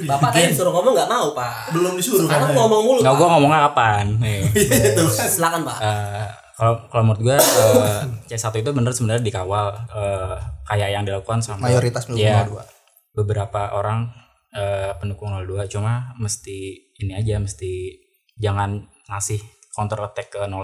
Bapak 0.04 0.30
tadi 0.36 0.52
disuruh 0.52 0.72
ngomong 0.74 0.94
nggak 0.96 1.10
mau 1.10 1.32
pak. 1.34 1.74
Belum 1.76 1.94
disuruh 1.98 2.28
Sekarang 2.28 2.52
kan? 2.52 2.58
ngomong 2.58 2.82
mulu. 2.84 3.00
Nggak 3.02 3.14
Pak. 3.14 3.20
gua 3.22 3.28
ngomongnya 3.38 3.60
kapan? 3.72 4.06
Nih. 4.24 4.42
Itu 4.56 5.04
kan. 5.08 5.28
Silakan 5.28 5.62
pak. 5.68 5.78
Eh, 5.82 6.26
kalau 6.64 6.88
kalau 6.88 7.04
menurut 7.12 7.22
gue 7.28 7.38
eh, 7.44 8.02
C1 8.32 8.56
itu 8.64 8.72
bener 8.72 8.96
sebenarnya 8.96 9.20
dikawal 9.20 9.68
eh, 9.92 10.38
kayak 10.64 10.90
yang 10.96 11.04
dilakukan 11.04 11.44
sama 11.44 11.68
Mayoritas 11.68 12.08
pendukung 12.08 12.24
ya, 12.24 12.48
02. 12.48 13.20
beberapa 13.20 13.76
orang 13.76 14.08
eh, 14.56 14.96
pendukung 14.96 15.36
02 15.36 15.68
cuma 15.68 16.16
mesti 16.16 16.88
ini 17.04 17.20
aja 17.20 17.36
mesti 17.44 18.00
jangan 18.40 18.80
ngasih 19.12 19.44
counter 19.76 20.00
attack 20.08 20.40
ke 20.40 20.40
01 20.40 20.56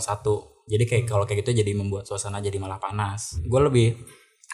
jadi 0.69 0.83
kayak 0.87 1.03
kalau 1.09 1.27
kayak 1.27 1.43
gitu 1.43 1.59
jadi 1.59 1.75
membuat 1.75 2.05
suasana 2.05 2.37
jadi 2.39 2.61
malah 2.61 2.77
panas. 2.77 3.41
Gue 3.41 3.57
lebih 3.57 3.97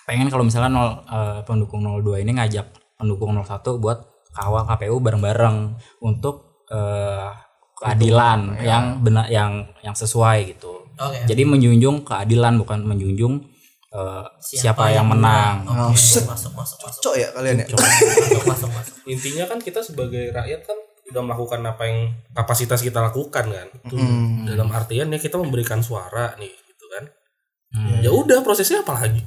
pengen 0.08 0.32
kalau 0.32 0.48
misalnya 0.48 0.72
nol, 0.72 0.90
eh, 1.06 1.40
pendukung 1.46 1.84
02 1.84 2.24
ini 2.24 2.32
ngajak 2.40 2.98
pendukung 2.98 3.36
01 3.36 3.78
buat 3.78 4.02
kawal 4.32 4.64
KPU 4.66 4.98
bareng-bareng 5.04 5.76
untuk 6.02 6.66
eh, 6.72 7.30
keadilan 7.76 8.64
yang 8.64 9.04
benar 9.04 9.28
yang 9.28 9.68
yang 9.84 9.92
sesuai 9.92 10.56
gitu 10.56 10.85
Oke. 10.98 11.20
jadi 11.26 11.42
menjunjung 11.44 12.02
keadilan 12.02 12.56
bukan 12.56 12.80
menjunjung 12.82 13.34
eh, 13.90 14.26
siapa, 14.38 14.92
yang 14.92 15.08
menang. 15.08 15.64
Oke, 15.64 15.94
masuk 15.94 16.24
masuk 16.26 16.52
masuk 16.54 16.78
masuk. 16.82 17.00
Cok 17.02 17.16
ya 17.16 17.28
kalian 17.32 17.56
ya. 17.58 17.66
Masuk 17.70 18.44
masuk 18.46 18.70
masuk. 18.70 18.94
intinya 19.06 19.44
kan 19.46 19.58
kita 19.58 19.80
sebagai 19.80 20.30
rakyat 20.30 20.62
kan 20.64 20.76
udah 21.06 21.22
melakukan 21.22 21.62
apa 21.64 21.84
yang 21.86 22.00
kapasitas 22.32 22.82
kita 22.82 22.98
lakukan 23.00 23.46
kan 23.46 23.68
Hmm. 23.86 24.44
dalam 24.44 24.68
artian 24.70 25.08
ya 25.08 25.18
kita 25.18 25.38
memberikan 25.38 25.80
suara 25.80 26.34
nih 26.36 26.50
gitu 26.50 26.86
kan 26.90 27.04
Hmm. 27.72 28.02
ya 28.02 28.10
udah 28.10 28.42
prosesnya 28.42 28.82
apa 28.82 28.98
lagi 28.98 29.22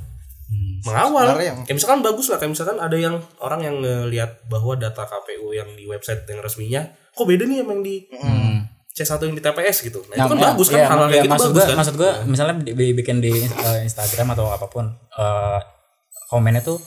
mengawal 0.80 1.22
Sebenarnya 1.28 1.46
yang- 1.48 1.62
kayak 1.62 1.76
misalkan 1.76 2.00
bagus 2.00 2.26
lah 2.26 2.36
kayak 2.36 2.52
misalkan 2.52 2.78
ada 2.78 2.96
yang 2.96 3.14
orang 3.38 3.60
yang 3.60 3.76
ngelihat 3.78 4.30
bahwa 4.46 4.74
data 4.74 5.02
KPU 5.02 5.52
yang 5.52 5.68
di 5.70 5.84
website 5.84 6.24
yang 6.24 6.40
resminya 6.40 6.82
kok 7.10 7.24
beda 7.24 7.44
nih 7.44 7.60
sama 7.60 7.72
yang 7.72 7.82
di 7.82 7.96
Hmm. 8.10 8.58
C1 8.98 9.22
yang 9.22 9.32
di 9.32 9.40
TPS 9.40 9.76
gitu 9.80 10.00
nah, 10.04 10.14
itu 10.16 10.26
kan 10.26 10.34
ya, 10.34 10.44
bagus 10.44 10.66
kan 10.66 10.76
iya, 10.76 10.86
hal-hal 10.86 10.98
iya, 11.00 11.12
kayak 11.12 11.22
gitu 11.22 11.32
maksud 11.32 11.48
bagus 11.48 11.56
gua, 11.56 11.64
kan 11.64 11.76
maksud 11.78 11.94
gua 11.96 12.10
misalnya 12.24 12.54
di- 12.58 12.74
dibikin 12.74 13.16
di 13.18 13.32
eh, 13.38 13.78
Instagram 13.82 14.28
atau 14.34 14.46
apa 14.48 14.66
pun 14.66 14.84
eh, 15.14 15.58
komennya 16.26 16.60
tuh 16.60 16.78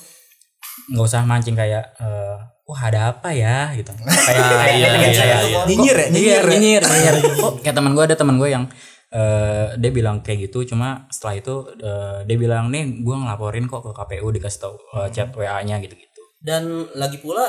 nggak 0.89 1.05
usah 1.05 1.23
mancing 1.23 1.53
kayak 1.53 1.95
eh, 1.95 2.35
wah 2.63 2.81
ada 2.81 3.11
apa 3.11 3.31
ya 3.31 3.71
gitu 3.71 3.91
kayak 3.91 4.07
kayak 4.27 4.35
iya, 4.37 4.47
kayak- 4.57 4.75
iya, 4.77 4.87
kayak- 5.17 5.43
iya. 5.43 5.59
Nyinyir 5.65 5.95
ya, 5.95 6.05
Iya, 6.05 6.11
nyinyir 6.11 6.41
ya. 6.41 6.49
nyinyir, 6.49 6.83
nyinyir. 6.83 7.15
Kok 7.41 7.53
kayak 7.59 7.75
teman 7.75 7.91
gue 7.91 8.03
ada 8.03 8.15
teman 8.15 8.35
gue 8.35 8.49
yang 8.49 8.63
eh, 9.11 9.65
dia 9.75 9.91
bilang 9.91 10.19
kayak 10.19 10.47
gitu, 10.47 10.63
cuma 10.65 11.03
setelah 11.07 11.35
itu 11.37 11.53
eh, 11.77 12.19
dia 12.23 12.37
bilang 12.37 12.67
nih 12.67 13.01
gue 13.01 13.11
ngelaporin 13.13 13.67
kok 13.67 13.81
ke 13.81 13.91
KPU 13.93 14.31
dikasih 14.31 14.59
tahu 14.61 14.75
eh, 14.97 15.07
chat 15.09 15.29
WA-nya 15.31 15.79
gitu-gitu. 15.79 16.21
Dan 16.39 16.63
lagi 16.95 17.19
pula 17.19 17.43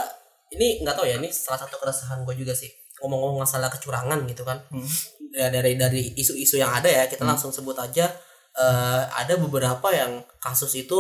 ini 0.51 0.83
nggak 0.83 0.93
tahu 0.93 1.07
ya 1.07 1.17
ini 1.17 1.31
salah 1.31 1.57
satu 1.57 1.79
keresahan 1.79 2.23
gue 2.23 2.35
juga 2.35 2.51
sih 2.53 2.69
ngomong-ngomong 3.03 3.43
masalah 3.43 3.67
kecurangan 3.69 4.23
gitu 4.25 4.47
kan. 4.47 4.63
Ya, 5.33 5.49
dari 5.49 5.75
dari 5.75 6.15
isu-isu 6.15 6.57
yang 6.57 6.71
ada 6.71 6.87
ya 6.87 7.05
kita 7.05 7.25
langsung 7.25 7.51
sebut 7.51 7.75
aja 7.75 8.07
eh, 8.53 9.03
ada 9.09 9.35
beberapa 9.37 9.89
yang 9.91 10.21
kasus 10.39 10.73
itu 10.79 10.99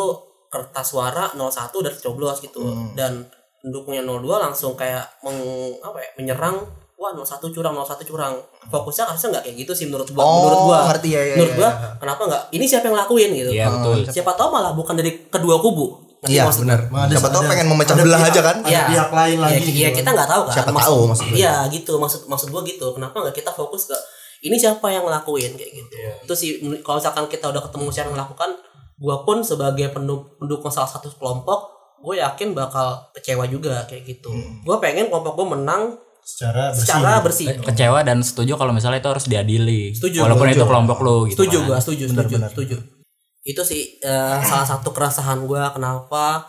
kertas 0.48 0.90
suara 0.90 1.32
01 1.32 1.48
udah 1.72 1.92
tercoblos 1.92 2.40
gitu. 2.40 2.60
Dan 2.92 3.24
pendukungnya 3.60 4.02
02 4.02 4.20
langsung 4.42 4.74
kayak 4.74 5.06
meng, 5.22 5.38
apa 5.78 5.96
ya 5.96 6.10
menyerang 6.18 6.56
wah 6.96 7.10
01 7.10 7.22
curang 7.50 7.74
01 7.74 8.02
curang. 8.02 8.34
Fokusnya 8.66 9.04
harusnya 9.06 9.28
nggak 9.34 9.44
kayak 9.44 9.56
gitu 9.62 9.72
sih 9.74 9.86
menurut 9.86 10.06
gua 10.10 10.22
Oh, 10.22 10.34
menurut 10.42 10.60
gua. 10.66 10.78
ngerti 10.90 11.08
ya, 11.10 11.22
ya, 11.22 11.34
menurut 11.34 11.54
ya, 11.54 11.58
gua 11.58 11.70
kenapa 11.98 12.22
nggak 12.30 12.42
ini 12.52 12.64
siapa 12.64 12.84
yang 12.86 12.98
lakuin 12.98 13.30
gitu? 13.34 13.50
Iya 13.50 13.66
betul. 13.68 13.96
siapa 14.06 14.32
tahu 14.32 14.48
malah 14.50 14.72
bukan 14.72 14.94
dari 14.94 15.26
kedua 15.26 15.58
kubu 15.58 16.01
Iya 16.22 16.46
benar. 16.46 16.80
Ada- 16.86 17.12
Siapa 17.12 17.28
tahu 17.28 17.42
pengen 17.44 17.66
memecah 17.66 17.94
ada 17.94 18.02
belah 18.02 18.20
pihak- 18.20 18.30
aja 18.30 18.40
kan? 18.42 18.56
Ada 18.60 18.80
pihak 18.86 19.10
lain 19.12 19.38
lagi 19.38 19.52
Iya, 19.52 19.60
gitu 19.60 19.74
iya 19.74 19.88
kan. 19.88 19.96
kita 19.98 20.10
nggak 20.12 20.28
tahu 20.28 20.42
kan. 20.42 20.54
Siapa 20.54 20.70
Maksud- 20.70 20.86
tahu 20.86 20.98
maksud 21.04 21.24
gue. 21.24 21.36
Iya 21.36 21.54
gitu 21.68 21.92
maksud 21.96 22.20
maksud 22.26 22.48
gua 22.48 22.62
gitu. 22.62 22.86
Kenapa 22.92 23.16
nggak 23.18 23.34
kita 23.34 23.50
fokus 23.50 23.82
ke 23.84 23.96
ini 24.42 24.54
siapa 24.54 24.86
yang 24.88 25.02
ngelakuin 25.02 25.52
kayak 25.52 25.72
gitu. 25.72 25.94
Itu 26.20 26.32
sih 26.32 26.50
men- 26.60 26.78
kalau 26.80 26.98
misalkan 26.98 27.26
kita 27.26 27.46
udah 27.48 27.62
ketemu 27.62 27.86
siapa 27.88 28.06
yang 28.06 28.16
melakukan, 28.16 28.50
gua 28.96 29.16
pun 29.20 29.38
sebagai 29.40 29.86
pendu- 29.88 30.30
pendukung 30.36 30.68
salah 30.68 30.86
satu 30.86 31.10
kelompok, 31.12 31.58
gue 31.98 32.14
yakin 32.16 32.50
bakal 32.52 32.86
kecewa 33.12 33.42
juga 33.44 33.82
kayak 33.84 34.02
gitu. 34.04 34.30
Gua 34.62 34.78
pengen 34.78 35.06
kelompok 35.08 35.34
gue 35.36 35.46
menang 35.52 35.94
Secara 36.20 36.70
bersih. 36.70 36.80
secara 36.80 37.12
bersih. 37.18 37.46
Eh, 37.48 37.58
Kecewa 37.60 37.98
dan 38.00 38.18
setuju 38.20 38.54
kalau 38.54 38.70
misalnya 38.70 38.98
itu 38.98 39.10
harus 39.10 39.26
diadili. 39.26 39.90
Setuju, 39.90 40.22
Walaupun 40.22 40.46
setuju. 40.46 40.54
itu 40.56 40.66
kelompok 40.68 40.98
lo 41.00 41.16
gitu. 41.24 41.34
setuju 41.36 41.56
kan. 41.56 41.66
gua, 41.66 41.78
setuju, 41.78 42.04
setuju, 42.08 42.34
setuju. 42.48 42.76
Itu 43.42 43.62
sih 43.62 43.98
eh, 43.98 44.38
salah 44.48 44.64
satu 44.64 44.90
keresahan 44.90 45.42
gua 45.42 45.70
kenapa 45.70 46.46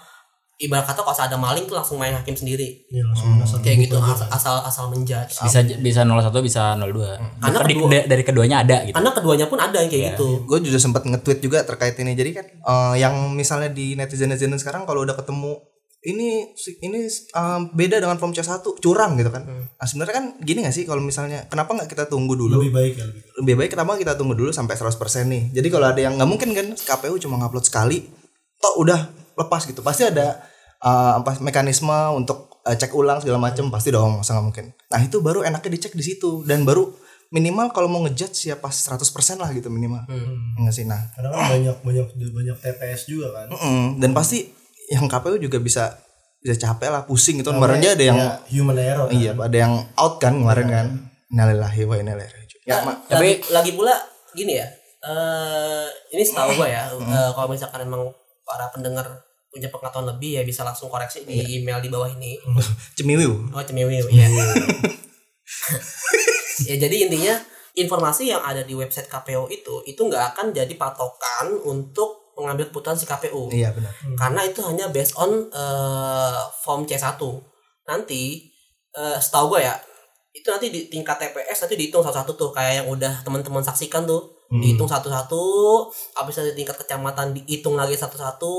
ibarat 0.55 0.85
kata 0.85 1.01
kalau 1.01 1.17
ada 1.17 1.35
maling 1.35 1.65
tuh 1.65 1.75
langsung 1.75 1.97
main 1.97 2.13
hakim 2.13 2.31
sendiri. 2.33 2.87
Iya, 2.87 3.03
langsung 3.03 3.35
merasa 3.35 3.57
Kayak 3.59 3.77
gitu 3.83 3.97
asal 3.97 4.27
asal, 4.29 4.55
asal 4.63 4.85
menjudge. 4.87 5.35
Bisa 5.41 5.59
bisa 5.59 6.01
01 6.01 6.39
bisa 6.39 6.77
02. 6.77 7.19
Karena 7.41 7.57
Dari, 7.59 7.73
kedua- 7.73 7.89
da- 7.91 8.07
dari 8.07 8.23
keduanya 8.23 8.57
ada 8.61 8.77
gitu. 8.85 8.95
Karena 8.95 9.11
keduanya 9.11 9.45
pun 9.49 9.59
ada 9.59 9.77
yang 9.77 9.89
kayak 9.91 9.99
Iya. 9.99 10.11
gitu. 10.15 10.29
Gue 10.45 10.57
juga 10.61 10.77
sempat 10.79 11.03
nge-tweet 11.03 11.39
juga 11.41 11.65
terkait 11.65 11.97
ini. 11.97 12.13
Jadi 12.13 12.31
kan 12.31 12.45
eh, 12.47 12.95
yang 12.97 13.11
misalnya 13.33 13.67
di 13.67 13.97
netizen-netizen 13.97 14.55
sekarang 14.55 14.85
kalau 14.85 15.03
udah 15.03 15.17
ketemu 15.17 15.57
ini 16.03 16.51
ini 16.83 16.99
eh, 17.07 17.59
beda 17.71 18.03
dengan 18.03 18.19
form 18.19 18.35
C1 18.35 18.59
curang 18.83 19.15
gitu 19.15 19.31
kan. 19.31 19.43
Nah, 19.47 19.87
sebenarnya 19.87 20.15
kan 20.19 20.25
gini 20.43 20.67
gak 20.67 20.75
sih 20.75 20.83
kalau 20.83 20.99
misalnya 20.99 21.47
kenapa 21.47 21.71
nggak 21.71 21.87
kita 21.87 22.03
tunggu 22.11 22.35
dulu? 22.35 22.59
lebih 22.59 22.75
baik 22.75 22.93
ya 22.99 23.05
lebih 23.07 23.23
baik. 23.23 23.33
lebih 23.39 23.53
baik 23.55 23.69
kenapa 23.71 23.91
kita 23.95 24.13
tunggu 24.19 24.35
dulu 24.35 24.51
sampai 24.51 24.75
100% 24.75 24.99
nih. 25.31 25.43
Jadi 25.55 25.67
kalau 25.71 25.87
ada 25.87 26.01
yang 26.03 26.19
nggak 26.19 26.29
mungkin 26.29 26.49
kan 26.51 26.67
KPU 26.75 27.15
cuma 27.23 27.39
ngupload 27.39 27.63
sekali, 27.63 28.03
toh 28.59 28.83
udah 28.83 28.99
lepas 29.39 29.63
gitu. 29.63 29.79
Pasti 29.79 30.03
ada 30.03 30.43
uh, 30.83 31.23
apa 31.23 31.39
mekanisme 31.39 31.95
untuk 32.11 32.59
uh, 32.67 32.75
cek 32.75 32.91
ulang 32.91 33.23
segala 33.23 33.39
macam 33.39 33.71
pasti 33.71 33.95
dong, 33.95 34.19
masa 34.19 34.35
nggak 34.35 34.45
mungkin. 34.45 34.65
Nah, 34.91 34.99
itu 34.99 35.23
baru 35.23 35.47
enaknya 35.47 35.71
dicek 35.71 35.95
di 35.95 36.03
situ 36.03 36.43
dan 36.43 36.67
baru 36.67 36.91
minimal 37.33 37.73
kalau 37.73 37.89
mau 37.89 38.03
ngejudge 38.05 38.53
ya 38.53 38.59
pas 38.59 38.75
100% 38.75 39.01
lah 39.39 39.49
gitu 39.55 39.71
minimal. 39.71 40.03
Enggak 40.59 40.75
sih. 40.75 40.85
Nah, 40.85 40.99
Karena 41.15 41.31
kan 41.31 41.49
banyak 41.57 41.77
banyak 41.81 42.07
banyak 42.11 42.57
TPS 42.59 43.09
juga 43.09 43.33
kan. 43.33 43.47
mm-mm. 43.55 44.03
dan 44.03 44.11
pasti 44.13 44.62
yang 44.93 45.05
KPU 45.07 45.37
juga 45.37 45.57
bisa 45.57 45.97
bisa 46.37 46.59
capek 46.59 46.89
lah, 46.89 47.01
pusing 47.03 47.39
gitu. 47.39 47.49
Kemarin 47.49 47.79
aja 47.79 47.95
ada 47.95 48.03
yang 48.03 48.19
Ya, 48.19 48.29
human 48.51 48.75
error. 48.77 49.07
Kan? 49.07 49.15
iya, 49.15 49.31
ada 49.31 49.57
yang 49.57 49.73
out 49.95 50.19
kan 50.19 50.35
kemarin 50.35 50.67
kan. 50.67 50.87
Innalillahi 51.27 51.81
wa 51.83 51.95
inna 51.95 52.11
ilaihi 52.13 52.29
raji'un. 52.29 52.61
Ya, 52.63 52.75
Ma- 52.81 52.99
Tapi 53.01 53.41
lagi 53.49 53.71
pula 53.73 53.95
gini 54.31 54.55
ya. 54.55 54.67
eh 55.03 55.83
ini 56.09 56.23
setahu 56.23 56.55
gue 56.55 56.67
ya. 56.69 56.87
eh, 56.87 57.29
kalau 57.31 57.47
misalkan 57.47 57.83
emang 57.83 58.07
para 58.41 58.69
pendengar 58.69 59.03
punya 59.47 59.67
pengetahuan 59.67 60.07
lebih 60.09 60.37
ya 60.37 60.43
bisa 60.43 60.63
langsung 60.63 60.87
koreksi 60.87 61.23
di 61.23 61.37
email 61.53 61.77
di 61.77 61.87
bawah 61.87 62.07
ini. 62.07 62.39
cemiwiu. 62.97 63.51
Oh 63.51 63.59
cemiwiu 63.59 63.99
ya. 64.05 64.27
ya 66.63 66.75
jadi 66.77 66.95
intinya 67.03 67.35
informasi 67.73 68.29
yang 68.29 68.41
ada 68.41 68.61
di 68.61 68.73
website 68.73 69.07
KPU 69.07 69.49
itu 69.49 69.83
itu 69.83 69.99
nggak 69.99 70.33
akan 70.33 70.51
jadi 70.51 70.73
patokan 70.73 71.51
untuk 71.63 72.22
mengambil 72.43 72.67
keputusan 72.69 72.99
si 72.99 73.05
KPU. 73.07 73.47
Iya 73.49 73.71
benar. 73.71 73.91
Karena 74.19 74.41
itu 74.43 74.59
hanya 74.67 74.91
based 74.91 75.15
on 75.15 75.47
eh, 75.47 76.39
form 76.61 76.83
C1. 76.83 77.15
Nanti 77.87 78.51
eh, 78.93 79.17
setahu 79.17 79.55
gue 79.55 79.65
ya, 79.65 79.75
itu 80.35 80.47
nanti 80.51 80.67
di 80.69 80.91
tingkat 80.91 81.17
TPS 81.17 81.65
nanti 81.65 81.75
dihitung 81.79 82.03
satu-satu 82.03 82.35
tuh 82.35 82.49
kayak 82.51 82.83
yang 82.83 82.87
udah 82.91 83.23
teman-teman 83.23 83.63
saksikan 83.63 84.03
tuh. 84.03 84.35
Dihitung 84.53 84.85
satu-satu, 84.85 85.41
habis 86.13 86.37
nanti 86.37 86.53
di 86.53 86.61
tingkat 86.61 86.77
kecamatan 86.85 87.33
dihitung 87.33 87.73
lagi 87.73 87.97
satu-satu, 87.97 88.53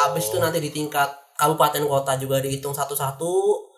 habis 0.00 0.32
itu 0.32 0.40
nanti 0.40 0.64
di 0.64 0.72
tingkat 0.72 1.12
kabupaten 1.36 1.84
kota 1.84 2.16
juga 2.16 2.40
dihitung 2.40 2.72
satu-satu. 2.72 3.68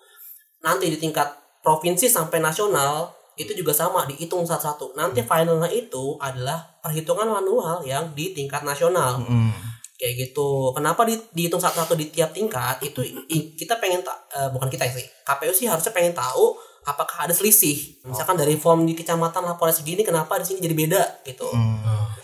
Nanti 0.62 0.87
di 0.87 1.03
tingkat 1.03 1.35
provinsi 1.59 2.07
sampai 2.07 2.39
nasional 2.39 3.11
itu 3.35 3.53
juga 3.53 3.71
sama 3.71 4.05
dihitung 4.05 4.43
satu-satu. 4.43 4.93
Nanti 4.93 5.21
finalnya 5.21 5.67
itu 5.67 6.17
adalah 6.17 6.61
perhitungan 6.79 7.27
manual 7.27 7.81
yang 7.83 8.12
di 8.12 8.31
tingkat 8.31 8.61
nasional 8.62 9.19
Mm. 9.19 9.51
kayak 9.95 10.15
gitu. 10.21 10.71
Kenapa 10.73 11.03
di, 11.03 11.15
dihitung 11.31 11.59
satu-satu 11.59 11.95
di 11.95 12.09
tiap 12.09 12.31
tingkat 12.31 12.77
itu 12.81 13.01
i- 13.03 13.53
kita 13.53 13.79
pengen 13.79 14.03
ta- 14.03 14.19
eh, 14.31 14.49
bukan 14.49 14.67
kita 14.67 14.85
sih. 14.87 15.07
KPU 15.23 15.51
sih 15.51 15.65
harusnya 15.65 15.91
pengen 15.91 16.12
tahu 16.12 16.53
apakah 16.83 17.25
ada 17.25 17.31
selisih. 17.31 18.03
Misalkan 18.03 18.35
dari 18.35 18.55
form 18.55 18.83
di 18.83 18.93
kecamatan 18.93 19.45
laporan 19.45 19.71
segini 19.71 20.03
kenapa 20.03 20.35
di 20.37 20.45
sini 20.45 20.59
jadi 20.61 20.75
beda 20.77 21.03
gitu. 21.25 21.47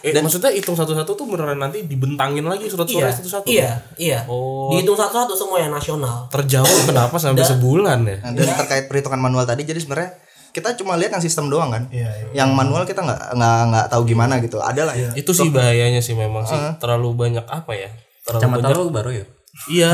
Eh, 0.01 0.15
maksudnya 0.15 0.51
hitung 0.51 0.75
satu-satu 0.75 1.11
tuh 1.13 1.27
beneran 1.27 1.55
nanti 1.57 1.83
dibentangin 1.83 2.43
lagi 2.43 2.67
surat 2.67 2.87
Iya, 2.87 2.95
suara 3.01 3.11
satu-satu. 3.13 3.47
iya, 3.47 3.83
iya. 3.97 4.19
Oh. 4.27 4.71
Dihitung 4.71 4.95
satu-satu 4.95 5.35
semua 5.35 5.59
yang 5.59 5.71
nasional. 5.71 6.27
Terjauh 6.29 6.67
kenapa 6.85 7.15
sampai 7.17 7.43
sebulan 7.45 7.99
ya? 8.03 8.17
Nah, 8.21 8.31
dan 8.33 8.47
terkait 8.57 8.85
perhitungan 8.87 9.19
manual 9.19 9.43
tadi 9.43 9.63
jadi 9.63 9.79
sebenarnya 9.79 10.11
kita 10.59 10.75
cuma 10.75 10.99
lihat 10.99 11.15
yang 11.15 11.23
sistem 11.23 11.47
doang 11.47 11.71
kan. 11.71 11.87
Iya, 11.95 12.11
iya. 12.11 12.43
Yang 12.43 12.51
manual 12.59 12.83
kita 12.83 13.07
nggak 13.07 13.39
nggak 13.39 13.59
nggak 13.71 13.87
tahu 13.95 14.03
gimana 14.03 14.43
gitu. 14.43 14.59
Ada 14.59 14.83
lah 14.91 14.99
ya. 14.99 15.15
Itu 15.15 15.31
sih 15.31 15.55
bahayanya 15.55 16.03
sih 16.03 16.19
memang 16.19 16.43
sih. 16.43 16.59
Terlalu 16.83 17.15
banyak 17.15 17.47
apa 17.47 17.71
ya? 17.79 17.87
Terlalu 18.27 18.43
Kecamatan 18.43 18.67
banyak. 18.67 18.79
lu 18.83 18.91
baru 18.91 19.11
ya? 19.15 19.25
Iya. 19.71 19.91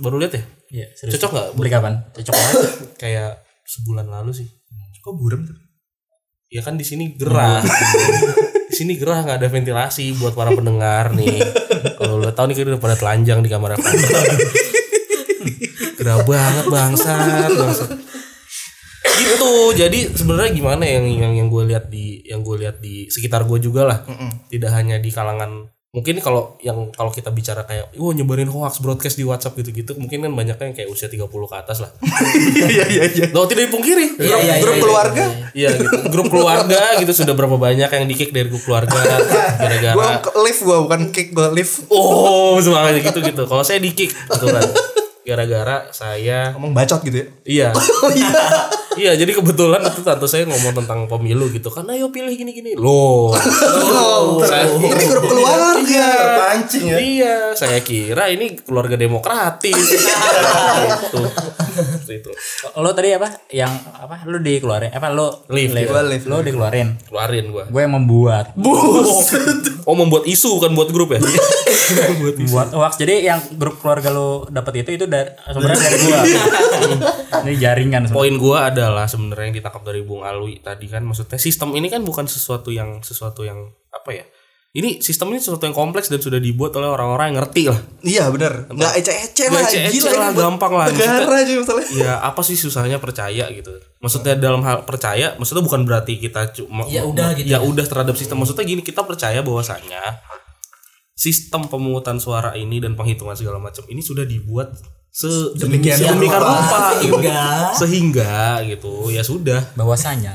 Baru 0.00 0.16
lihat 0.16 0.40
ya? 0.40 0.42
Iya, 0.72 0.86
serius. 0.96 1.20
Cocok 1.20 1.30
nggak? 1.36 1.48
Beli 1.60 1.70
kapan? 1.70 1.94
Cocok 2.16 2.32
banget. 2.32 2.64
Kayak 2.96 3.30
sebulan 3.68 4.08
lalu 4.08 4.32
sih. 4.32 4.48
Kok 5.00 5.16
burem 5.16 5.44
tuh? 5.44 5.56
Ya 6.50 6.64
kan 6.64 6.74
di 6.74 6.84
sini 6.84 7.14
gerah. 7.14 7.62
di 8.70 8.74
sini 8.74 8.98
gerah 8.98 9.22
nggak 9.22 9.38
ada 9.38 9.48
ventilasi 9.48 10.18
buat 10.18 10.32
para 10.32 10.50
pendengar 10.50 11.14
nih. 11.14 11.38
Kalau 12.00 12.18
lo 12.18 12.32
tahu 12.34 12.50
nih 12.50 12.56
kita 12.58 12.68
udah 12.74 12.82
pada 12.82 12.96
telanjang 12.98 13.38
di 13.44 13.50
kamar 13.52 13.78
aku. 13.78 13.86
gerah 16.00 16.20
banget 16.24 16.66
bangsat, 16.68 17.50
bangsat. 17.54 17.90
Gitu. 19.22 19.50
Jadi 19.76 19.98
sebenarnya 20.10 20.50
gimana 20.50 20.82
yang 20.82 21.04
yang 21.06 21.32
yang 21.36 21.48
gue 21.48 21.62
lihat 21.66 21.86
di 21.86 22.24
yang 22.24 22.40
gue 22.40 22.56
lihat 22.58 22.78
di 22.78 23.06
sekitar 23.06 23.44
gue 23.44 23.58
juga 23.58 23.84
lah. 23.84 23.98
Tidak 24.46 24.70
hanya 24.70 24.96
di 24.96 25.08
kalangan 25.08 25.68
mungkin 25.90 26.22
kalau 26.22 26.54
yang 26.62 26.94
kalau 26.94 27.10
kita 27.10 27.34
bicara 27.34 27.66
kayak 27.66 27.90
wah 27.98 28.14
nyebarin 28.14 28.46
hoax 28.46 28.78
broadcast 28.78 29.18
di 29.18 29.26
WhatsApp 29.26 29.58
gitu-gitu 29.58 29.98
mungkin 29.98 30.22
kan 30.22 30.30
banyaknya 30.30 30.70
yang 30.70 30.76
kayak 30.76 30.86
usia 30.86 31.10
30 31.10 31.26
ke 31.26 31.56
atas 31.56 31.82
lah. 31.82 31.90
Iya 32.70 32.84
iya 32.86 33.04
iya. 33.10 33.26
Loh 33.34 33.42
tidak 33.44 33.66
dipungkiri. 33.66 34.22
Iya, 34.22 34.36
iya, 34.38 34.54
Grup 34.62 34.78
iya, 34.78 34.82
keluarga. 34.86 35.24
Iya 35.50 35.68
gitu. 35.74 35.96
Grup 36.06 36.26
keluarga 36.30 36.78
gitu 36.94 37.10
sudah 37.12 37.34
berapa 37.34 37.58
banyak 37.58 37.90
yang 37.90 38.06
di-kick 38.06 38.30
dari 38.30 38.46
grup 38.46 38.62
keluarga 38.62 38.94
gara-gara 39.58 39.94
Gua 39.98 40.10
ke- 40.22 40.34
lift 40.46 40.60
gua 40.62 40.78
bukan 40.86 41.00
kick 41.10 41.34
gua 41.34 41.50
lift. 41.50 41.82
Oh, 41.90 42.54
semangatnya 42.62 43.10
gitu 43.10 43.18
gitu. 43.26 43.42
Kalau 43.50 43.66
saya 43.66 43.82
di-kick 43.82 44.14
kebetulan 44.14 44.62
gara-gara 45.20 45.88
saya 45.92 46.52
Ngomong 46.56 46.72
bacot 46.72 47.00
gitu 47.04 47.28
ya. 47.44 47.70
iya. 48.16 48.38
iya, 48.96 49.12
jadi 49.14 49.32
kebetulan 49.36 49.80
itu 49.84 50.00
tante 50.02 50.26
saya 50.26 50.48
ngomong 50.48 50.82
tentang 50.82 51.06
pemilu 51.06 51.48
gitu 51.52 51.70
kan. 51.70 51.86
Ayo 51.88 52.10
pilih 52.10 52.32
gini-gini. 52.34 52.74
Loh. 52.74 53.32
saya, 54.42 54.66
Ini 54.66 55.04
grup 55.06 55.24
keluarga. 55.28 56.06
Terpancing 56.10 56.84
ya. 56.88 56.98
Iya, 56.98 57.36
saya 57.54 57.78
kira 57.84 58.32
ini 58.32 58.58
keluarga 58.58 58.98
demokratis. 58.98 59.78
itu. 61.80 62.12
itu. 62.20 62.30
Lo 62.76 62.90
tadi 62.92 63.16
apa? 63.16 63.28
Yang 63.50 63.72
apa? 63.96 64.16
Lo 64.28 64.38
dikeluarin? 64.38 64.92
Apa 64.92 65.08
lo 65.10 65.44
Lift, 65.50 65.74
lift? 65.74 65.90
Gua 65.90 66.02
lift. 66.04 66.26
Lo 66.28 66.38
dikeluarin. 66.44 66.88
Keluarin 67.08 67.46
gua. 67.50 67.64
Gue 67.66 67.80
yang 67.82 67.94
membuat. 67.96 68.54
Oh, 69.88 69.96
membuat 69.96 70.28
isu 70.28 70.60
bukan 70.60 70.76
buat 70.76 70.88
grup 70.92 71.16
ya? 71.16 71.20
Membuat 72.38 72.70
hoax. 72.70 73.00
Jadi 73.02 73.26
yang 73.26 73.40
grup 73.58 73.82
keluarga 73.82 74.14
lo 74.14 74.46
dapat 74.46 74.86
itu 74.86 74.94
itu 74.94 75.04
dari 75.10 75.32
sebenarnya 75.50 75.80
dari 75.82 75.98
gua. 76.06 76.20
Ini 77.48 77.54
jaringan. 77.58 78.02
Poin 78.12 78.34
gua 78.38 78.70
adalah 78.70 79.10
sebenarnya 79.10 79.50
yang 79.50 79.56
ditangkap 79.58 79.82
dari 79.82 80.04
Bung 80.06 80.22
Alwi 80.22 80.62
tadi 80.62 80.86
kan 80.86 81.02
maksudnya 81.02 81.40
sistem 81.40 81.74
ini 81.74 81.90
kan 81.90 82.04
bukan 82.06 82.28
sesuatu 82.30 82.70
yang 82.70 83.02
sesuatu 83.02 83.42
yang 83.42 83.72
apa 83.90 84.10
ya? 84.14 84.24
Ini 84.70 85.02
sistem 85.02 85.34
ini 85.34 85.42
sesuatu 85.42 85.66
yang 85.66 85.74
kompleks 85.74 86.06
dan 86.06 86.22
sudah 86.22 86.38
dibuat 86.38 86.70
oleh 86.78 86.86
orang-orang 86.86 87.34
yang 87.34 87.38
ngerti 87.42 87.62
lah. 87.66 87.80
Iya 88.06 88.24
benar. 88.30 88.70
Enggak 88.70 89.02
ece-ece 89.02 89.50
lah. 89.50 89.58
Nggak 89.58 89.64
ece-ece 89.66 89.94
Gila 89.98 90.10
lah, 90.14 90.30
gampang 90.30 90.72
lah. 90.78 90.86
Negara 90.94 91.42
aja 91.42 91.52
misalnya. 91.58 91.86
Ya 91.90 92.14
apa 92.22 92.38
sih 92.46 92.54
susahnya 92.54 93.02
percaya 93.02 93.50
gitu? 93.50 93.74
Maksudnya 93.98 94.38
dalam 94.38 94.62
hal 94.62 94.86
percaya, 94.86 95.34
maksudnya 95.42 95.66
bukan 95.66 95.82
berarti 95.82 96.22
kita 96.22 96.54
cuma 96.54 96.86
Ya 96.86 97.02
udah 97.02 97.34
gitu 97.34 97.50
ya 97.50 97.58
udah 97.58 97.82
terhadap 97.82 98.14
sistem. 98.14 98.38
Maksudnya 98.46 98.62
gini 98.62 98.86
kita 98.86 99.02
percaya 99.02 99.42
bahwasanya 99.42 100.22
sistem 101.18 101.66
pemungutan 101.66 102.22
suara 102.22 102.54
ini 102.54 102.78
dan 102.78 102.94
penghitungan 102.94 103.34
segala 103.34 103.58
macam 103.58 103.82
ini 103.90 103.98
sudah 103.98 104.22
dibuat 104.22 104.70
Demikian 105.58 105.98
sedemikian 105.98 106.38
rupa. 106.38 106.46
rupa 106.46 106.78
gitu. 107.02 107.18
Sehingga 107.18 107.42
sehingga 107.74 108.34
gitu 108.70 108.92
ya 109.10 109.26
sudah 109.26 109.58
Bahwasanya 109.74 110.30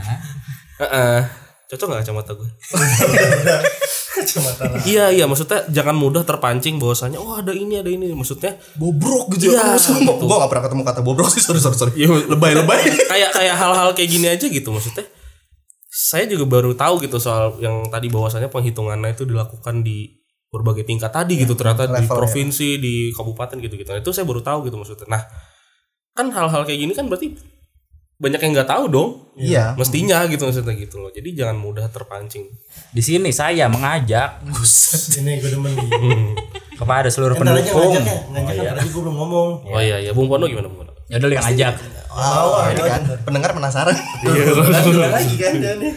Heeh. 0.84 1.24
cocok 1.72 1.88
nggak 1.88 2.00
kacamata 2.04 2.32
gue 2.36 2.50
Kacamata 4.16 4.64
iya 4.88 5.12
iya 5.12 5.28
maksudnya 5.28 5.68
jangan 5.68 5.96
mudah 6.00 6.24
terpancing 6.24 6.80
bahwasanya 6.80 7.20
oh 7.20 7.36
ada 7.36 7.52
ini 7.52 7.84
ada 7.84 7.92
ini 7.92 8.16
maksudnya 8.16 8.56
Bobrok 8.80 9.36
gitu 9.36 9.52
ya. 9.52 9.76
Gua 9.76 9.76
gitu. 9.76 10.24
Gua 10.24 10.38
gak 10.48 10.52
pernah 10.56 10.64
ketemu 10.72 10.82
kata 10.88 11.00
bobrok 11.04 11.30
sih. 11.32 11.44
Sorry 11.44 11.60
sorry 11.60 11.76
sorry. 11.76 11.94
Iya, 12.00 12.32
Lebay-lebay. 12.32 12.82
kayak 13.12 13.32
kayak 13.36 13.56
hal-hal 13.60 13.92
kayak 13.92 14.10
gini 14.10 14.28
aja 14.32 14.48
gitu 14.48 14.72
maksudnya 14.72 15.04
saya 15.96 16.28
juga 16.28 16.44
baru 16.44 16.76
tahu 16.76 17.00
gitu 17.08 17.24
soal 17.24 17.56
yang 17.64 17.88
tadi 17.88 18.12
bahwasannya 18.12 18.52
penghitungannya 18.52 19.16
itu 19.16 19.24
dilakukan 19.24 19.80
di 19.80 20.12
berbagai 20.52 20.84
tingkat 20.84 21.08
tadi 21.08 21.40
gitu 21.40 21.56
ternyata 21.56 21.88
di 21.88 22.04
ya. 22.04 22.12
provinsi 22.12 22.80
di 22.80 23.16
kabupaten 23.16 23.60
gitu 23.64 23.80
gitu 23.80 23.96
nah, 23.96 24.04
itu 24.04 24.12
saya 24.12 24.28
baru 24.28 24.44
tahu 24.44 24.68
gitu 24.68 24.76
maksudnya 24.76 25.08
nah 25.08 25.24
kan 26.16 26.28
hal-hal 26.32 26.68
kayak 26.68 26.80
gini 26.84 26.92
kan 26.92 27.08
berarti 27.08 27.36
banyak 28.16 28.40
yang 28.40 28.52
nggak 28.54 28.70
tahu 28.70 28.86
dong 28.88 29.10
Iya. 29.36 29.76
mestinya 29.76 30.24
gitu 30.26 30.48
maksudnya 30.48 30.72
gitu 30.74 30.96
loh 30.98 31.12
jadi 31.12 31.28
jangan 31.36 31.58
mudah 31.58 31.88
terpancing 31.88 32.48
di 32.90 33.02
sini 33.02 33.30
saya 33.30 33.68
mengajak 33.68 34.40
Ini 35.14 35.32
gue 35.38 35.50
demen 35.52 35.72
nih. 35.72 35.90
kepada 36.80 37.08
seluruh 37.08 37.36
Entar 37.36 37.52
aja 37.54 37.68
pendukung. 37.68 37.92
ngajaknya. 37.96 38.16
Ngajak 38.32 38.64
kan 38.66 38.76
tadi 38.78 38.90
gue 38.90 39.02
belum 39.02 39.16
ngomong. 39.16 39.50
oh 39.66 39.82
iya 39.82 39.98
iya 39.98 40.12
bung 40.12 40.28
Pono 40.28 40.44
gimana 40.46 40.68
bung 40.68 40.80
Pono 40.80 40.92
Ya 41.06 41.20
udah 41.20 41.28
lu 41.28 41.36
yang 41.36 41.46
ajak. 41.46 41.74
Mau 42.10 42.50
ini 42.66 42.82
kan 42.82 43.02
pendengar 43.22 43.52
penasaran. 43.52 43.94
Udah 44.26 45.12
lagi 45.12 45.36
kan 45.36 45.54
dia 45.56 45.74
nih. 45.76 45.94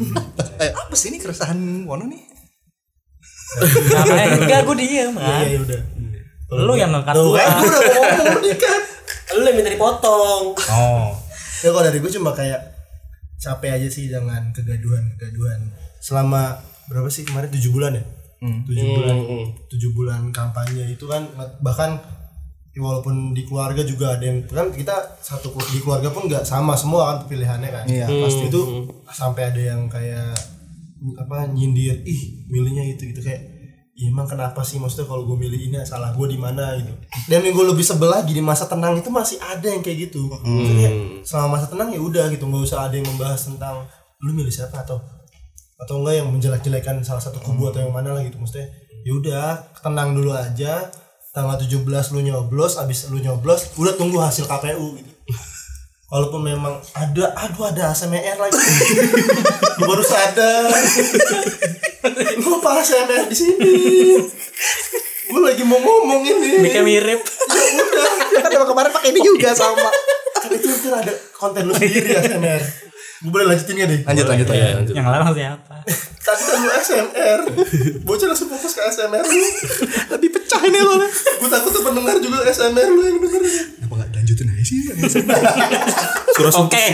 eh, 0.64 0.70
apa 0.72 0.90
sih 0.92 1.08
ini 1.08 1.20
keresahan 1.20 1.54
Wono 1.84 2.04
nih? 2.04 2.18
Ngapain? 3.60 4.30
Enggak, 4.40 4.60
gue 4.64 4.76
diem 4.76 5.12
Iya 5.12 5.20
kan. 5.20 5.44
iya 5.44 5.58
udah. 5.60 5.80
Lu 6.50 6.72
yang 6.74 6.90
ngangkat 6.90 7.14
kan 7.14 7.20
gue 7.20 7.30
udah 7.30 7.46
ngomong 8.10 8.40
nih 8.42 8.56
kan. 8.56 8.80
lu 9.30 9.42
yang 9.44 9.54
minta 9.54 9.70
dipotong. 9.70 10.42
Oh. 10.66 11.14
Ya 11.60 11.68
kalau 11.72 11.84
dari 11.84 12.00
gue 12.00 12.12
cuma 12.12 12.32
kayak 12.32 12.60
capek 13.40 13.76
aja 13.76 13.88
sih 13.88 14.08
dengan 14.08 14.52
kegaduhan-kegaduhan. 14.52 15.72
Selama 16.00 16.60
berapa 16.88 17.08
sih 17.12 17.28
kemarin? 17.28 17.52
7 17.52 17.72
bulan 17.72 17.92
ya? 18.00 18.04
Tujuh 18.40 18.86
bulan, 18.96 19.16
tujuh 19.68 19.90
bulan 19.92 20.22
kampanye 20.32 20.96
itu 20.96 21.04
kan 21.04 21.28
bahkan 21.60 22.00
walaupun 22.72 23.36
di 23.36 23.44
keluarga 23.44 23.84
juga 23.84 24.16
ada 24.16 24.24
yang 24.24 24.40
kan 24.48 24.72
kita 24.72 25.20
satu 25.20 25.52
di 25.68 25.84
keluarga 25.84 26.08
pun 26.08 26.24
nggak 26.24 26.48
sama 26.48 26.72
semua 26.72 27.12
kan 27.12 27.28
pilihannya 27.28 27.68
kan. 27.68 27.84
Iya, 27.84 28.08
pasti 28.08 28.48
itu 28.48 28.88
sampai 29.12 29.52
ada 29.52 29.60
yang 29.60 29.84
kayak 29.92 30.32
apa 31.20 31.52
nyindir, 31.52 32.00
ih 32.08 32.48
milihnya 32.48 32.96
itu 32.96 33.12
gitu. 33.12 33.20
Kayak 33.20 33.59
"Ya, 34.00 34.08
emang 34.08 34.24
kenapa 34.24 34.64
sih? 34.64 34.80
Maksudnya 34.80 35.04
kalau 35.04 35.28
gue 35.28 35.36
milih 35.36 35.60
ini 35.68 35.76
salah 35.84 36.16
gue 36.16 36.26
di 36.32 36.40
mana? 36.40 36.72
gitu. 36.80 36.88
Dan 37.28 37.44
yang 37.44 37.52
gue 37.52 37.66
lebih 37.68 37.84
sebel 37.84 38.08
lagi 38.08 38.32
di 38.32 38.40
masa 38.40 38.64
tenang 38.64 38.96
itu 38.96 39.12
masih 39.12 39.36
ada 39.44 39.68
yang 39.68 39.84
kayak 39.84 40.08
gitu. 40.08 40.24
Maksudnya 40.40 40.90
selama 41.20 41.60
masa 41.60 41.68
tenang 41.68 41.92
ya 41.92 42.00
udah 42.00 42.32
gitu 42.32 42.48
nggak 42.48 42.64
usah 42.64 42.88
ada 42.88 42.96
yang 42.96 43.04
membahas 43.04 43.44
tentang 43.44 43.84
lu 44.24 44.32
milih 44.32 44.52
siapa? 44.52 44.80
atau 44.80 44.96
atau 45.80 45.94
enggak 46.00 46.14
yang 46.24 46.28
menjelek-jelekan 46.32 47.00
salah 47.04 47.20
satu 47.20 47.40
kubu 47.40 47.68
atau 47.68 47.84
yang 47.84 47.92
mana 47.92 48.16
lah 48.16 48.24
gitu. 48.24 48.40
Maksudnya 48.40 48.72
ya 49.04 49.12
udah 49.12 49.46
tenang 49.84 50.16
dulu 50.16 50.32
aja. 50.32 50.88
Tanggal 51.30 51.62
17 51.62 51.86
lu 52.16 52.20
nyoblos 52.26 52.74
abis 52.74 53.06
lu 53.06 53.22
nyoblos 53.22 53.78
udah 53.78 53.94
tunggu 53.94 54.18
hasil 54.18 54.50
KPU 54.50 54.98
gitu 54.98 55.09
walaupun 56.10 56.42
memang 56.42 56.74
ada 56.92 57.30
aduh 57.38 57.70
ada 57.70 57.94
ASMR 57.94 58.36
lagi. 58.36 58.58
Gue 59.78 59.86
baru 59.90 60.02
sadar. 60.02 60.66
Lu 62.42 62.50
apa 62.58 62.68
ASMR 62.82 63.24
di 63.30 63.36
sini? 63.38 63.74
Gue 65.30 65.40
lagi 65.40 65.62
mau 65.62 65.78
ngomong 65.78 66.20
ini. 66.26 66.58
Miknya 66.58 66.82
mirip. 66.82 67.22
ya 67.22 67.62
udah. 67.78 68.10
Kan 68.50 68.66
kemarin 68.66 68.90
pakai 68.90 69.14
ini 69.14 69.20
juga 69.22 69.54
sama. 69.54 69.88
kan 70.40 70.50
itu 70.56 70.72
ada 70.88 71.12
konten 71.36 71.68
lu 71.68 71.76
sendiri 71.76 72.16
ASMR 72.16 72.89
gue 73.20 73.28
boleh 73.28 73.46
lanjutin 73.46 73.74
gak 73.76 73.84
deh 73.86 74.00
Lanjut 74.02 74.26
lanjut 74.26 74.46
lanjut. 74.46 74.76
lanjut. 74.80 74.94
Yang 74.96 75.06
larang 75.06 75.28
siapa? 75.30 75.74
tadi 76.24 76.42
kan 76.42 76.56
lu 76.56 76.68
ASMR 76.70 77.40
bocah 78.00 78.26
langsung 78.26 78.48
fokus 78.48 78.72
ke 78.72 78.80
ASMR 78.82 79.20
lu 79.20 79.36
Tadi 80.10 80.26
pecah 80.26 80.60
ini 80.62 80.80
loh. 80.80 80.96
gue 81.04 81.48
takut 81.48 81.70
tuh 81.70 81.82
pendengar 81.82 82.16
juga 82.16 82.40
ASMR 82.42 82.88
lu 82.88 83.02
yang 83.02 83.18
denger 83.18 83.42
Kenapa 83.76 83.94
gak 83.98 84.08
lanjutin 84.14 84.46
aja 84.48 84.64
sih? 84.64 84.80
surah 86.34 86.52
Oke. 86.58 86.84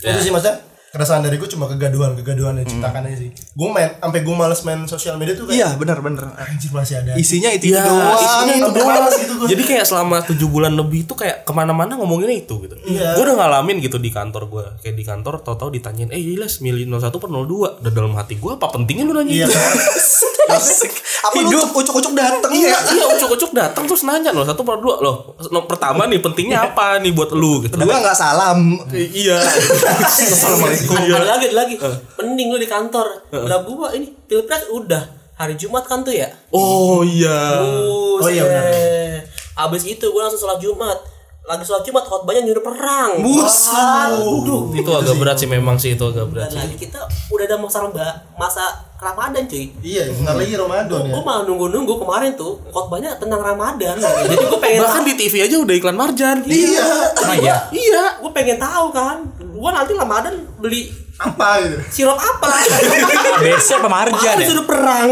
itu 0.00 0.20
sih 0.20 0.30
maksudnya 0.30 0.56
keresahan 0.90 1.22
dari 1.22 1.36
gue 1.36 1.46
cuma 1.46 1.66
kegaduhan 1.66 2.12
kegaduhan 2.14 2.54
yang 2.54 2.64
diciptakan 2.64 3.02
aja 3.04 3.16
sih 3.16 3.30
gue 3.30 3.68
main 3.68 3.94
sampai 3.96 4.20
gue 4.20 4.34
males 4.34 4.60
main 4.60 4.80
sosial 4.84 5.14
media 5.14 5.32
tuh 5.32 5.46
kayak 5.46 5.56
Iya 5.56 5.68
benar 5.74 5.98
benar. 5.98 6.34
anjir 6.36 6.70
masih 6.70 6.98
ada 6.98 7.14
Isinya 7.14 7.48
itu 7.48 7.70
Iya, 7.70 7.82
doang. 7.82 8.18
isinya 8.18 8.54
itu 8.56 8.70
doang. 8.72 9.04
gitu 9.14 9.34
gua. 9.36 9.46
Jadi 9.46 9.62
kayak 9.64 9.84
selama 9.84 10.16
tujuh 10.24 10.48
bulan 10.48 10.72
lebih 10.72 11.04
itu 11.04 11.14
kayak 11.14 11.42
ke 11.42 11.52
mana-mana 11.52 11.94
ngomonginnya 11.94 12.38
itu 12.38 12.54
gitu. 12.60 12.74
Iya. 12.82 13.14
Gue 13.14 13.22
udah 13.22 13.36
ngalamin 13.36 13.78
gitu 13.78 13.96
di 13.96 14.08
kantor 14.08 14.42
gue. 14.46 14.64
Kayak 14.80 14.96
di 14.96 15.04
kantor 15.04 15.34
tau-tau 15.40 15.68
ditanyain, 15.68 16.08
eh 16.08 16.18
Iles 16.18 16.58
milih 16.58 16.88
01 16.88 17.12
per 17.14 17.28
02. 17.28 17.78
Dan 17.78 17.92
dalam 17.92 18.12
hati 18.12 18.34
gue 18.34 18.50
apa 18.50 18.66
pentingnya 18.68 19.04
lu 19.04 19.14
nanya 19.14 19.30
iya 19.30 19.46
itu? 19.46 19.54
Apa 20.50 21.36
lu 21.38 21.58
ucuk-ucuk 21.70 22.12
dateng 22.12 22.50
Iya, 22.50 22.70
ya? 22.70 22.78
iya 22.90 23.04
ucuk-ucuk 23.08 23.52
datang 23.52 23.84
terus 23.84 24.02
nanya 24.02 24.30
loh 24.30 24.42
satu 24.42 24.60
per 24.60 24.78
dua 24.78 24.98
loh. 24.98 25.36
No, 25.48 25.64
pertama 25.64 26.04
nih 26.04 26.18
pentingnya 26.18 26.66
apa 26.66 26.98
nih 26.98 27.10
buat 27.10 27.30
lu 27.30 27.60
gitu. 27.60 27.74
Kedua 27.74 28.00
nggak 28.00 28.14
salam. 28.14 28.80
Iya. 28.90 29.36
Assalamualaikum. 30.04 30.96
Ada 30.96 31.26
lagi, 31.28 31.46
ada 31.48 31.56
lagi. 31.58 31.74
Mending 32.16 32.48
lu 32.48 32.58
di 32.58 32.66
kantor. 32.66 33.06
Lah 33.30 33.62
gua 33.62 33.92
ini 33.92 34.10
pilpres 34.24 34.68
udah 34.68 35.02
hari 35.34 35.54
Jumat 35.54 35.84
kan 35.84 36.00
tuh 36.00 36.12
ya. 36.12 36.28
Oh 36.50 37.00
iya. 37.00 37.60
Oh, 37.60 38.20
iya, 38.24 38.42
benar. 38.42 38.64
Buset. 38.64 39.22
Abis 39.58 39.82
itu 39.86 40.04
gua 40.08 40.26
langsung 40.26 40.40
sholat 40.40 40.58
Jumat. 40.58 40.98
Lagi 41.42 41.64
sholat 41.64 41.82
Jumat 41.82 42.04
khotbahnya 42.04 42.42
nyuruh 42.42 42.60
perang. 42.62 43.10
Buset. 43.18 43.72
Aduh. 44.14 44.72
Itu 44.72 44.90
agak 44.90 45.16
berat 45.16 45.36
sih 45.36 45.48
memang 45.48 45.76
sih 45.76 45.92
itu 45.92 46.04
agak 46.06 46.28
berat 46.28 46.46
Dan 46.46 46.52
sih. 46.52 46.60
lagi 46.62 46.76
kita 46.78 47.00
udah 47.28 47.44
ada 47.44 47.56
masa 47.56 47.78
mbak 47.82 48.14
masa 48.36 48.64
Ramadan 49.00 49.42
cuy 49.44 49.64
Iya, 49.80 50.12
bentar 50.12 50.34
lagi 50.34 50.54
Ramadan 50.54 51.00
ya. 51.02 51.10
gue 51.10 51.22
malah 51.22 51.42
nunggu-nunggu 51.42 51.94
kemarin 51.96 52.30
tuh 52.34 52.60
khotbahnya 52.66 53.16
tentang 53.16 53.40
Ramadan 53.40 53.96
jadi 54.22 54.36
gue 54.36 54.58
pengen 54.58 54.80
Bahkan 54.82 54.94
tahu 54.94 55.08
di 55.08 55.14
TV 55.16 55.34
aja 55.40 55.56
udah 55.56 55.74
iklan 55.74 55.96
marjan. 55.96 56.36
Iya. 56.44 56.88
Emang 57.16 57.38
iya. 57.38 57.56
iya 57.82 58.04
gue 58.16 58.30
pengen 58.30 58.56
tahu 58.56 58.86
kan 58.90 59.16
gue 59.40 59.70
nanti 59.70 59.92
Ramadan 59.92 60.32
beli 60.56 60.92
Apa 61.16 61.60
gitu? 61.60 61.76
sirup 61.90 62.16
apa 62.16 62.48
ABC 63.36 63.76
apa 63.76 63.88
marjan 63.88 64.34
Apa 64.34 64.40
ya? 64.40 64.48
sudah 64.48 64.64
perang 64.64 65.08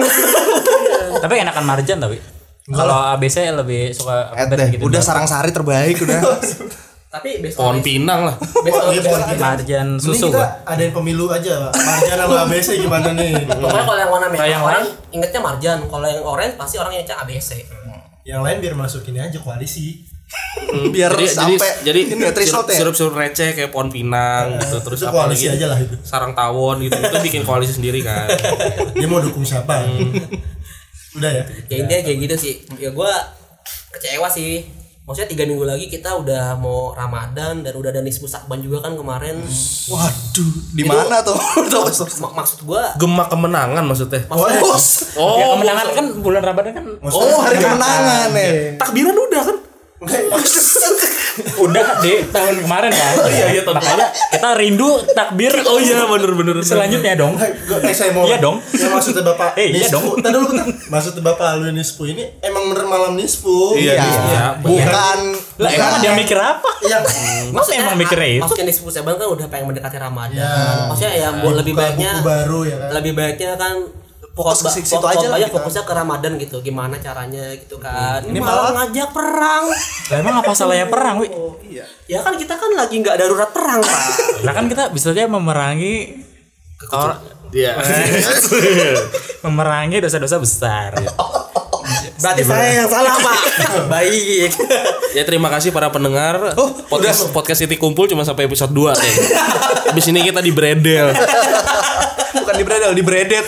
Tapi 1.18 1.34
enakan 1.38 1.64
marjan 1.66 1.98
tapi. 1.98 2.16
Kalau 2.66 2.96
ABC 3.10 3.48
lebih 3.50 3.92
suka 3.92 4.28
Eh 4.30 4.44
apa 4.44 4.52
deh, 4.54 4.68
gitu. 4.70 4.84
udah 4.84 5.00
sarang 5.00 5.24
sari 5.24 5.48
terbaik 5.48 5.96
udah. 5.98 6.20
Tapi 7.08 7.40
besok 7.40 7.60
Pohon 7.62 7.80
pinang 7.80 8.20
lah. 8.22 8.36
besok, 8.36 8.82
Oh, 8.82 8.90
iya, 8.90 9.00
besok- 9.00 9.10
pohon 9.10 9.22
pinang. 9.26 9.40
marjan 9.50 9.88
susu 9.96 10.28
kita 10.28 10.44
adain 10.62 10.92
pemilu 10.92 11.26
aja, 11.28 11.52
Pak. 11.62 11.72
Marjan 11.74 12.16
sama 12.18 12.36
ABC 12.44 12.68
gimana 12.78 13.08
nih? 13.10 13.32
pokoknya 13.44 13.82
kalau 13.82 13.96
yang 13.98 14.10
warna 14.10 14.26
merah 14.28 14.44
yang 14.46 14.62
orang 14.62 14.84
lain? 14.84 14.92
ingetnya 15.10 15.40
marjan 15.40 15.78
kalau 15.84 16.04
yang 16.04 16.20
orange 16.22 16.54
pasti 16.54 16.76
orang 16.76 16.92
ingetnya 16.92 17.16
ABC 17.18 17.50
Yang 18.22 18.40
lain 18.42 18.56
biar 18.58 18.74
masukin 18.74 19.16
aja 19.16 19.38
koalisi. 19.38 20.04
Biar 20.92 21.08
jadi, 21.10 21.24
sampai 21.26 21.70
jadi, 21.80 22.00
ini 22.06 22.20
ya, 22.20 22.30
threshold 22.30 22.68
ya. 22.68 22.76
sirup 22.76 22.92
sirup 22.92 23.16
receh 23.16 23.48
kayak 23.50 23.72
pohon 23.72 23.88
pinang 23.88 24.60
gitu 24.60 24.76
terus 24.78 25.00
apa 25.00 25.24
koalisi 25.24 25.48
lagi 25.48 25.56
aja 25.56 25.66
lah 25.66 25.78
itu. 25.80 25.96
sarang 26.04 26.36
tawon 26.36 26.84
gitu 26.84 26.92
itu 26.92 27.16
bikin 27.24 27.42
koalisi 27.42 27.72
sendiri 27.72 28.04
kan 28.04 28.28
Dia 28.92 29.08
mau 29.08 29.18
dukung 29.18 29.40
siapa? 29.40 29.88
Udah 31.14 31.30
ya. 31.32 31.42
ya 31.66 31.76
intinya 31.80 32.04
kayak 32.04 32.18
gitu 32.20 32.34
sih 32.36 32.52
ya 32.76 32.92
gue 32.92 33.12
kecewa 33.90 34.28
sih 34.28 34.68
maksudnya 35.08 35.32
tiga 35.32 35.48
minggu 35.48 35.64
lagi 35.64 35.88
kita 35.88 36.12
udah 36.14 36.52
mau 36.54 36.92
Ramadan 36.92 37.64
dan 37.64 37.72
udah 37.72 37.88
ada 37.88 38.04
nisbu 38.04 38.28
sakban 38.28 38.60
juga 38.60 38.84
kan 38.84 38.92
kemarin. 38.92 39.40
Waduh, 39.88 40.52
di 40.70 40.84
mana 40.84 41.24
tuh? 41.24 41.32
Mak- 42.20 42.36
maksud 42.38 42.58
gue 42.62 42.82
gemak 43.00 43.32
kemenangan 43.32 43.80
maksudnya. 43.82 44.20
Maksudnya 44.28 44.60
oh 45.16 45.34
ya 45.34 45.46
kemenangan 45.50 45.86
kan 45.90 46.06
bulan 46.20 46.42
Ramadan 46.44 46.72
kan 46.76 46.84
Oh, 47.08 47.40
hari 47.40 47.56
kemenangan. 47.56 48.28
ya. 48.30 48.76
takbiran 48.76 49.16
udah 49.16 49.42
kan 49.42 49.56
udah 51.58 51.84
di 51.98 52.12
tahun 52.26 52.54
kemarin 52.60 52.90
kan. 52.90 53.14
iya, 53.28 53.46
iya, 53.50 53.62
tahun 53.62 53.76
Makanya 53.76 54.06
kita 54.30 54.48
rindu 54.54 54.88
takbir. 55.08 55.52
oh 55.62 55.76
iya 55.76 56.04
bener 56.04 56.32
bener 56.32 56.56
Selanjutnya 56.60 57.14
dong. 57.14 57.34
Eh, 57.36 57.92
saya 57.92 58.10
mau 58.10 58.24
Iya 58.24 58.38
dong. 58.38 58.58
Yang 58.68 58.90
maksudnya 58.90 59.22
Bapak 59.24 59.54
Eh, 59.54 59.68
iya 59.70 59.84
Nispu. 59.84 59.94
dong. 59.94 60.04
Tadi 60.18 60.32
dulu 60.32 60.46
bentar. 60.48 60.66
Maksudnya 60.88 61.22
Bapak 61.22 61.46
Alwi 61.50 61.70
Nispu 61.70 62.02
ini 62.06 62.24
emang 62.38 62.64
bener 62.68 62.84
malam 62.84 63.12
Nispu. 63.12 63.74
Iya, 63.74 63.92
iya. 63.96 64.44
Bukan 64.58 65.18
Lah 65.56 65.70
emang 65.70 65.98
dia 65.98 66.12
mikir 66.12 66.36
apa? 66.36 66.68
Yang 66.80 67.02
Masa 67.48 67.70
emang 67.74 67.96
mikirnya 67.96 68.28
itu? 68.30 68.42
maksudnya 68.42 68.66
nisbu 68.66 68.88
sakban 68.88 69.14
kan 69.14 69.26
udah 69.26 69.46
pengen 69.46 69.66
mendekati 69.68 69.96
Ramadan 69.96 70.36
Ya. 70.36 70.86
maksudnya 70.86 71.12
ya 71.12 71.28
buat 71.34 71.54
lebih 71.56 71.72
baiknya 71.72 72.12
buku 72.14 72.24
baru 72.24 72.58
ya 72.62 72.76
kan. 72.78 72.88
lebih 72.94 73.12
baiknya 73.12 73.52
kan 73.54 73.74
Fokus 74.38 74.62
ke 74.62 74.86
situ 74.86 75.02
aja 75.02 75.26
lah 75.26 75.38
kita. 75.42 75.50
fokusnya 75.50 75.82
ke 75.82 75.92
Ramadan 75.98 76.32
gitu. 76.38 76.62
Gimana 76.62 76.94
caranya 77.02 77.50
gitu 77.58 77.74
kan. 77.82 78.22
Ini 78.22 78.30
Ini 78.30 78.38
malah 78.38 78.70
malah- 78.70 78.74
ngajak 78.86 79.10
perang. 79.10 79.64
Lah 80.14 80.16
emang 80.22 80.34
apa 80.38 80.50
salahnya 80.54 80.86
perang, 80.86 81.18
Wi? 81.18 81.28
ya 82.08 82.22
kan 82.22 82.38
kita 82.38 82.54
kan 82.56 82.70
lagi 82.72 83.02
nggak 83.02 83.18
darurat 83.18 83.50
perang 83.50 83.82
pak. 83.82 84.00
Lah 84.46 84.52
kan 84.54 84.70
kita 84.70 84.94
bisa 84.94 85.10
aja 85.12 85.26
memerangi 85.28 86.24
orang 86.88 87.18
iya. 87.52 87.76
Memerangi 89.44 90.00
dosa-dosa 90.00 90.38
besar. 90.40 90.94
berarti 92.18 92.42
saya 92.42 92.82
yang 92.82 92.88
salah 92.88 93.14
pak. 93.18 93.38
Baik. 93.92 94.50
Ya 95.18 95.22
terima 95.26 95.50
kasih 95.50 95.74
para 95.74 95.90
pendengar. 95.90 96.54
Podcast 96.88 97.28
podcast 97.34 97.60
ini 97.66 97.74
kumpul 97.74 98.06
cuma 98.06 98.22
sampai 98.22 98.46
episode 98.46 98.70
2 98.70 98.94
kayaknya. 98.94 99.28
Habis 99.92 100.06
ini 100.08 100.20
kita 100.22 100.40
di 100.40 100.52
bredel 100.54 101.10
bukan 102.48 102.64
di 102.64 102.64
bredel, 102.64 102.92
di 102.96 103.04
bredet. 103.04 103.44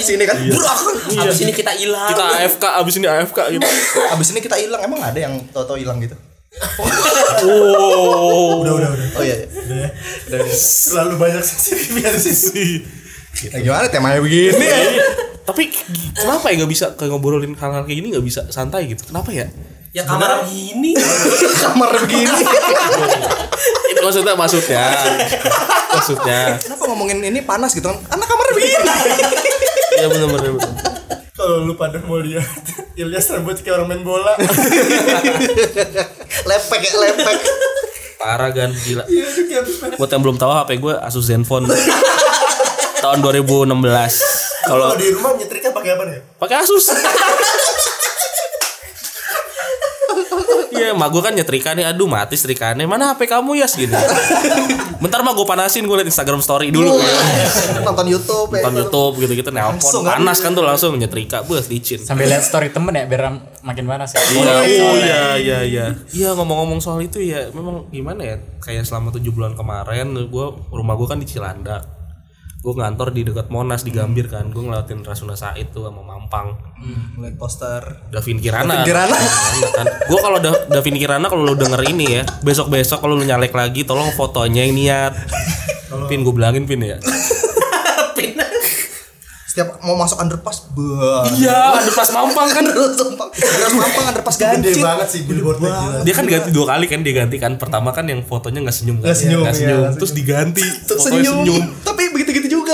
Sini 0.00 0.22
kan. 0.22 0.38
Burak. 0.38 0.78
abis 1.10 1.42
ini 1.42 1.52
kita 1.52 1.74
hilang 1.74 2.14
kita 2.14 2.24
AFK 2.40 2.64
abis 2.78 2.94
ini 2.98 3.06
AFK 3.10 3.38
gitu 3.58 3.66
Abis 4.14 4.28
ini 4.30 4.38
kita 4.38 4.54
hilang. 4.54 4.80
Emang 4.86 5.02
ada 5.02 5.18
yang 5.18 5.34
toto 5.50 5.74
hilang 5.74 5.98
gitu? 5.98 6.14
Udah, 7.42 8.70
udah, 8.70 8.70
udah. 8.70 8.90
Oh 9.18 9.22
iya. 9.26 9.44
iya. 9.66 9.90
Udah 10.30 10.38
ya. 10.46 10.54
Terlalu 10.54 11.14
banyak 11.18 11.42
sisi 11.42 12.86
Nah, 13.50 13.62
gimana 13.62 13.86
temanya 13.90 14.18
begini? 14.22 14.66
tapi 15.40 15.66
kenapa 16.14 16.46
ya 16.52 16.62
nggak 16.62 16.70
bisa 16.70 16.86
kayak 16.94 17.10
ngobrolin 17.10 17.58
hal-hal 17.58 17.82
kayak 17.82 17.98
gini 17.98 18.14
nggak 18.14 18.22
bisa 18.22 18.46
santai 18.54 18.86
gitu 18.86 19.02
kenapa 19.10 19.34
ya 19.34 19.50
ya 19.90 20.02
kamar 20.02 20.42
gini 20.44 20.92
Kamar 21.60 21.88
begini. 21.98 22.42
itu 23.86 24.00
maksudnya 24.00 24.34
maksudnya 24.34 24.82
maksudnya 25.90 26.56
Kenapa 26.56 26.82
ngomongin 26.86 27.18
ini 27.20 27.40
panas 27.40 27.72
gitu 27.72 27.84
kan? 27.84 27.96
Anak 28.08 28.24
kamar 28.24 28.46
begini. 28.52 28.76
ya 29.92 30.06
bener 30.06 30.26
bener, 30.28 30.50
bener. 30.54 30.70
Kalau 31.32 31.64
lu 31.64 31.72
pada 31.74 31.98
mau 32.00 32.16
lihat 32.16 32.46
Ilyas 32.94 33.26
rambut 33.30 33.58
kayak 33.58 33.74
orang 33.74 33.86
main 33.90 34.02
bola. 34.02 34.34
lepek 36.46 36.80
ya, 36.82 36.92
lepek. 36.96 37.36
parah 38.14 38.50
kan 38.50 38.70
gila 38.76 39.02
Iya, 39.06 39.26
buat 39.96 40.06
yang 40.06 40.20
belum 40.20 40.36
tahu 40.36 40.50
HP 40.52 40.68
gue 40.78 40.94
Asus 40.94 41.26
Zenfone 41.26 41.66
tahun 43.02 43.18
2016 43.18 43.66
Kalau 44.60 44.62
kalau 44.62 44.94
di 44.94 45.08
rumah 45.10 45.30
nyetrika 45.34 45.72
pakai 45.72 45.90
apa 45.94 46.02
nih? 46.04 46.18
pakai 46.36 46.56
Asus 46.60 46.84
Iya, 50.80 50.92
mak 50.96 51.08
gue 51.12 51.22
kan 51.22 51.32
nyetrika 51.36 51.76
nih, 51.76 51.84
aduh 51.84 52.08
mati 52.08 52.34
setrikaannya. 52.40 52.88
Mana 52.88 53.12
HP 53.12 53.28
kamu 53.28 53.60
ya 53.60 53.68
segini. 53.68 53.92
Bentar 55.00 55.20
mah 55.20 55.36
gue 55.36 55.44
panasin 55.44 55.84
gue 55.84 55.96
liat 56.00 56.08
Instagram 56.08 56.40
story 56.40 56.72
dulu. 56.72 56.96
ya. 56.96 57.84
Nonton 57.84 58.08
YouTube 58.08 58.50
ya. 58.56 58.64
Nonton 58.64 58.80
YouTube 58.88 59.14
gitu-gitu 59.20 59.50
nelpon. 59.52 59.76
Langsung 59.76 60.02
kan? 60.08 60.16
Panas 60.20 60.38
kan 60.40 60.50
tuh 60.56 60.64
langsung 60.64 60.96
nyetrika, 60.96 61.44
buat 61.44 61.68
licin. 61.68 62.00
Sambil 62.00 62.32
lihat 62.32 62.42
story 62.42 62.72
temen 62.72 62.96
ya 62.96 63.04
biar 63.04 63.28
makin 63.60 63.84
panas 63.84 64.16
ya. 64.16 64.20
Iya, 64.24 64.54
oh 64.88 64.96
iya 64.96 65.22
iya 65.36 65.58
iya. 65.62 65.86
Iya 66.16 66.28
ngomong-ngomong 66.32 66.80
soal 66.80 67.04
itu 67.04 67.20
ya, 67.20 67.52
memang 67.52 67.92
gimana 67.92 68.24
ya? 68.24 68.36
Kayak 68.64 68.88
selama 68.88 69.12
tujuh 69.12 69.32
bulan 69.36 69.52
kemarin, 69.52 70.16
gue 70.16 70.46
rumah 70.72 70.96
gue 70.96 71.06
kan 71.06 71.20
di 71.20 71.28
Cilandak. 71.28 71.99
Gue 72.60 72.76
ngantor 72.76 73.08
di 73.16 73.24
dekat 73.24 73.48
Monas 73.48 73.88
di 73.88 73.92
Gambir 73.92 74.28
kan. 74.28 74.52
Gue 74.52 74.60
ngelewatin 74.60 75.00
Rasuna 75.00 75.32
Said 75.32 75.72
tuh 75.72 75.88
sama 75.88 76.04
Mampang. 76.04 76.52
Ngeliat 77.16 77.40
poster. 77.40 77.80
Davin 78.12 78.36
Kirana. 78.36 78.84
Davin 78.84 78.84
Kirana. 78.84 79.16
kan. 79.72 79.86
Gue 80.04 80.18
kalau 80.20 80.38
da 80.44 80.52
Davin 80.68 80.96
Kirana 81.00 81.32
kalau 81.32 81.48
lu 81.48 81.56
denger 81.56 81.80
ini 81.88 82.20
ya, 82.20 82.22
besok-besok 82.44 83.00
kalau 83.00 83.16
lu 83.16 83.24
nyalek 83.24 83.56
lagi 83.56 83.88
tolong 83.88 84.12
fotonya 84.12 84.68
yang 84.68 84.76
niat. 84.76 85.12
Pin 86.12 86.20
gue 86.20 86.34
bilangin 86.36 86.68
Pin 86.68 86.84
ya. 86.84 87.00
Setiap 89.50 89.82
mau 89.82 89.98
masuk 89.98 90.22
underpass, 90.22 90.70
bah. 90.78 91.26
Iya, 91.34 91.74
pas 91.90 92.06
Mampang 92.14 92.46
kan. 92.54 92.62
Underpass 92.70 93.74
mampang, 93.74 94.04
underpass 94.14 94.36
Gede 94.38 94.62
gancit. 94.62 94.78
banget 94.78 95.08
sih 95.10 95.20
billboardnya 95.26 95.70
gila. 95.74 95.98
Dia 96.06 96.14
kan 96.14 96.24
ganti 96.30 96.50
dua 96.54 96.66
kali 96.70 96.86
kan 96.86 97.02
dia 97.02 97.14
ganti 97.18 97.36
kan. 97.42 97.58
Pertama 97.58 97.90
kan 97.90 98.06
yang 98.06 98.22
fotonya 98.22 98.62
nggak 98.62 98.76
senyum 98.78 99.02
kan. 99.02 99.10
Nggak 99.10 99.18
senyum, 99.18 99.42
iya, 99.42 99.50
senyum. 99.50 99.80
Terus 99.98 100.12
diganti. 100.14 100.62
Terus 100.86 101.02
fotonya 101.02 101.30
senyum. 101.34 101.62
Tapi 101.82 102.02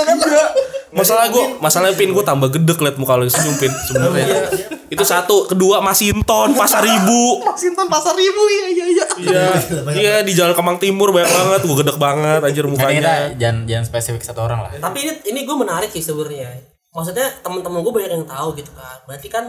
juga 0.05 0.37
kan? 0.37 0.49
Masalah 0.87 1.25
gue, 1.29 1.45
masalah 1.59 1.87
pin 1.97 2.11
gue 2.13 2.25
tambah 2.25 2.47
gedek 2.53 2.79
liat 2.79 2.95
muka 3.01 3.17
lo 3.17 3.25
senyum 3.27 3.57
pin 3.57 3.71
sebenarnya. 3.87 4.49
Itu 4.87 5.03
satu, 5.03 5.51
kedua 5.51 5.83
Masinton 5.83 6.55
Pasar 6.55 6.83
Ibu. 6.85 7.43
Masinton 7.43 7.87
pasar 7.91 8.15
ribu 8.15 8.41
iya 8.47 8.65
iya 8.71 8.85
iya. 8.87 9.05
Iya, 9.17 9.43
iya 9.91 10.15
di 10.23 10.31
Jalan 10.31 10.55
Kemang 10.55 10.79
Timur 10.79 11.11
banyak 11.11 11.27
banget, 11.27 11.61
gue 11.67 11.75
gedek 11.83 11.97
banget 11.99 12.39
anjir 12.39 12.63
kita 12.63 12.71
mukanya. 12.71 13.01
jangan 13.35 13.57
jangan 13.67 13.85
spesifik 13.85 14.23
satu 14.23 14.45
orang 14.45 14.63
lah. 14.63 14.71
tapi 14.79 15.03
ini 15.03 15.13
ini 15.33 15.39
gue 15.43 15.55
menarik 15.57 15.89
sih 15.91 16.03
sebenarnya 16.03 16.53
maksudnya 16.93 17.27
teman-teman 17.45 17.85
gue 17.85 17.93
banyak 17.93 18.11
yang 18.11 18.25
tahu 18.25 18.57
gitu 18.57 18.71
kan 18.73 18.97
berarti 19.05 19.27
kan 19.29 19.45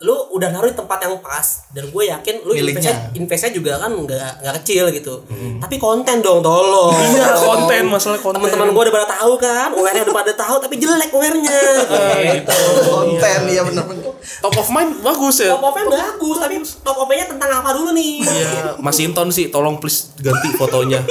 lu 0.00 0.16
udah 0.32 0.48
naruh 0.48 0.64
di 0.64 0.72
tempat 0.72 0.96
yang 0.98 1.20
pas 1.20 1.44
dan 1.70 1.84
gue 1.86 2.04
yakin 2.08 2.40
lu 2.40 2.56
investnya 2.56 3.12
investnya 3.12 3.52
juga 3.52 3.76
kan 3.76 3.92
nggak 3.92 4.40
nggak 4.40 4.54
kecil 4.58 4.88
gitu 4.88 5.20
tapi 5.60 5.76
konten 5.76 6.24
dong 6.24 6.40
tolong 6.40 6.96
Iya, 7.12 7.36
konten 7.36 7.84
masalah 7.84 8.16
konten. 8.16 8.40
teman-teman 8.40 8.72
gue 8.72 8.80
udah 8.80 8.94
pada 8.96 9.08
tahu 9.12 9.36
kan 9.36 9.68
wearnya 9.70 10.00
udah 10.02 10.16
pada 10.16 10.32
tahu 10.32 10.56
tapi 10.56 10.80
jelek 10.80 11.12
wearnya 11.12 11.52
gitu 12.32 12.56
Konten 12.82 13.40
iya 13.46 13.60
bener 13.60 13.84
bener. 13.84 14.08
Top 14.40 14.56
of 14.56 14.68
mind 14.68 15.04
bagus 15.04 15.44
ya. 15.44 15.52
top 15.52 15.68
of 15.68 15.76
bagus 15.76 16.36
tapi 16.40 16.54
top 16.80 16.96
of 16.96 17.08
nya 17.10 17.28
tentang 17.28 17.50
apa 17.52 17.76
dulu 17.76 17.92
nih 17.92 18.24
Iya, 18.24 18.80
Masinton 18.80 19.28
sih 19.28 19.52
tolong 19.52 19.76
please 19.76 20.16
ganti 20.16 20.48
fotonya. 20.56 21.04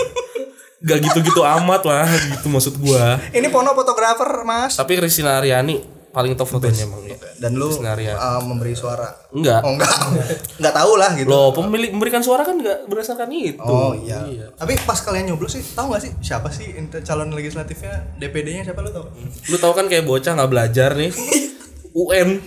Gak 0.80 0.97
gitu-gitu 1.04 1.43
amat 1.43 1.86
lah 1.86 2.08
gitu 2.08 2.49
maksud 2.49 2.73
gua. 2.80 3.21
Ini 3.30 3.54
Pono 3.54 3.75
fotografer 3.75 4.41
mas. 4.41 4.73
Tapi 4.73 4.97
Christina 4.97 5.38
Ariani 5.38 5.98
paling 6.10 6.34
top 6.34 6.50
fotonya 6.50 6.84
emang 6.86 7.06
ya. 7.06 7.17
Dan 7.38 7.56
lu 7.56 7.69
Senario. 7.69 8.17
uh, 8.17 8.41
memberi 8.41 8.74
suara. 8.74 9.10
Enggak. 9.30 9.62
Oh 9.62 9.74
enggak. 9.78 9.93
enggak 10.60 10.74
tahu 10.74 10.91
lah 10.98 11.12
gitu. 11.15 11.30
Loh, 11.30 11.54
pemilik 11.54 11.89
memberikan 11.93 12.22
suara 12.22 12.41
kan 12.41 12.58
enggak 12.58 12.89
berdasarkan 12.89 13.30
itu. 13.30 13.62
Oh 13.62 13.93
iya. 13.93 14.26
Tapi 14.58 14.74
pas 14.84 14.98
kalian 15.00 15.34
nyoblos 15.34 15.56
sih, 15.56 15.63
tahu 15.78 15.93
nggak 15.93 16.02
sih 16.04 16.12
siapa 16.19 16.50
sih 16.50 16.74
calon 17.06 17.30
legislatifnya 17.32 18.17
DPD-nya 18.17 18.65
siapa 18.65 18.82
lu 18.82 18.89
tahu? 18.89 19.06
Lu 19.50 19.58
tahu 19.58 19.74
kan 19.78 19.86
kayak 19.86 20.04
bocah 20.06 20.34
nggak 20.34 20.52
belajar 20.52 20.98
nih. 20.98 21.13
UN 22.00 22.39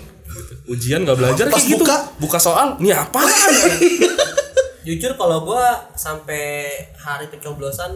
ujian 0.71 1.03
nggak 1.05 1.19
belajar 1.19 1.47
Pas 1.51 1.61
kayak 1.61 1.77
gitu. 1.77 1.85
buka. 1.85 1.97
buka 2.17 2.39
soal 2.41 2.79
nih 2.81 2.95
apaan 2.97 3.29
jujur 4.87 5.15
kalau 5.15 5.45
gue 5.47 5.67
sampai 5.95 6.67
hari 6.97 7.29
pencoblosan 7.29 7.93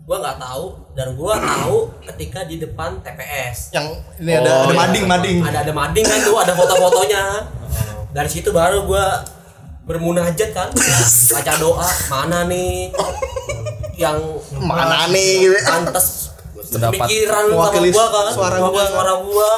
gue 0.00 0.16
nggak 0.16 0.38
tahu 0.42 0.64
dan 0.98 1.14
gue 1.14 1.34
tahu 1.38 1.76
ketika 2.12 2.42
di 2.42 2.56
depan 2.58 2.98
TPS 3.04 3.70
Yang 3.70 3.86
ini 4.18 4.32
ada 4.34 4.50
ada 4.66 4.72
iya. 4.72 4.74
mading 4.74 5.04
mading. 5.06 5.38
ada 5.46 5.58
ada 5.62 5.72
mading 5.72 6.04
kan 6.04 6.18
tuh 6.26 6.36
ada 6.40 6.52
foto-fotonya 6.56 7.24
dari 8.10 8.26
situ 8.26 8.50
baru 8.50 8.84
gue 8.90 9.06
bermunajat 9.86 10.50
kan 10.54 10.68
baca 11.34 11.52
doa 11.58 11.88
mana 12.10 12.46
nih 12.46 12.94
yang 13.98 14.18
Mana 14.62 15.10
nih 15.10 15.50
gitu. 15.50 15.66
pantas 15.66 16.06
Mendapat 16.70 17.02
pikiran 17.10 17.44
sama 17.50 17.54
gua 17.90 18.06
kan 18.06 18.30
suara 18.30 18.56
mewakili 18.62 18.78
gua. 18.78 18.86
suara 18.94 19.14
gua 19.26 19.52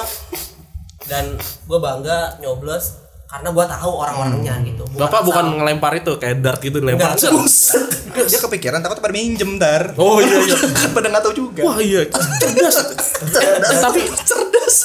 dan 1.10 1.24
gua 1.68 1.78
bangga 1.82 2.18
nyoblos 2.40 3.01
karena 3.32 3.48
gua 3.48 3.64
tahu 3.64 3.92
orang-orangnya 3.96 4.54
gitu 4.60 4.84
Bapak 4.92 5.24
asal. 5.24 5.28
bukan 5.32 5.44
ngelempar 5.56 5.92
itu 5.96 6.12
kayak 6.20 6.44
dart 6.44 6.60
gitu 6.60 6.76
dilempar. 6.76 7.16
Enggak, 7.16 7.32
enggak. 7.32 8.26
Dia 8.28 8.40
kepikiran 8.44 8.78
takut 8.84 9.00
pada 9.00 9.14
minjem 9.16 9.56
dar. 9.56 9.96
Oh 9.96 10.20
iya 10.20 10.36
iya. 10.44 10.56
kan 10.60 10.90
pada 11.00 11.08
nggak 11.08 11.22
tahu 11.24 11.34
juga. 11.34 11.60
Wah 11.64 11.80
iya, 11.80 12.04
cerdas. 12.12 12.76
Eh, 13.24 13.80
tapi 13.80 14.04
cerdas. 14.20 14.76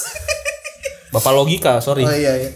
Bapak 1.12 1.32
logika, 1.36 1.84
sorry. 1.84 2.08
Oh 2.08 2.16
iya 2.16 2.40
iya. 2.40 2.50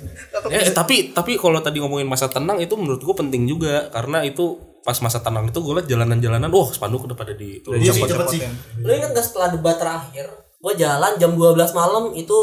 Eh, 0.48 0.72
tapi 0.72 1.12
tapi 1.12 1.36
kalau 1.36 1.60
tadi 1.60 1.84
ngomongin 1.84 2.08
masa 2.08 2.32
tenang 2.32 2.64
itu 2.64 2.80
menurut 2.80 3.04
gua 3.04 3.16
penting 3.20 3.44
juga 3.44 3.92
karena 3.92 4.24
itu 4.24 4.72
pas 4.82 4.96
masa 4.98 5.22
tenang 5.22 5.46
itu 5.46 5.62
gue 5.62 5.78
liat 5.78 5.86
jalanan-jalanan, 5.86 6.50
wah 6.50 6.66
spanduk 6.74 7.06
udah 7.06 7.14
pada 7.14 7.38
di 7.38 7.62
Iya 7.62 7.94
sih 7.94 8.02
cepet 8.02 8.28
sih. 8.34 8.42
lu 8.82 8.90
ingat 8.90 9.14
gak 9.14 9.22
setelah 9.22 9.54
debat 9.54 9.78
terakhir 9.78 10.26
gua 10.58 10.74
jalan 10.74 11.22
jam 11.22 11.38
12 11.38 11.54
malam 11.78 12.10
itu 12.18 12.34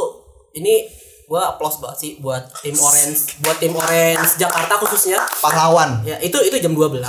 ini 0.54 0.86
gua 1.28 1.52
applause 1.52 1.76
banget 1.76 1.98
sih 1.98 2.12
buat 2.18 2.40
tim 2.56 2.72
orange 2.74 3.36
buat 3.38 3.56
tim 3.56 3.70
orange 3.70 4.32
Jakarta 4.34 4.74
khususnya 4.76 5.20
Pahlawan. 5.38 6.00
ya 6.02 6.16
itu 6.18 6.34
itu 6.40 6.56
jam 6.58 6.72
12 6.72 7.04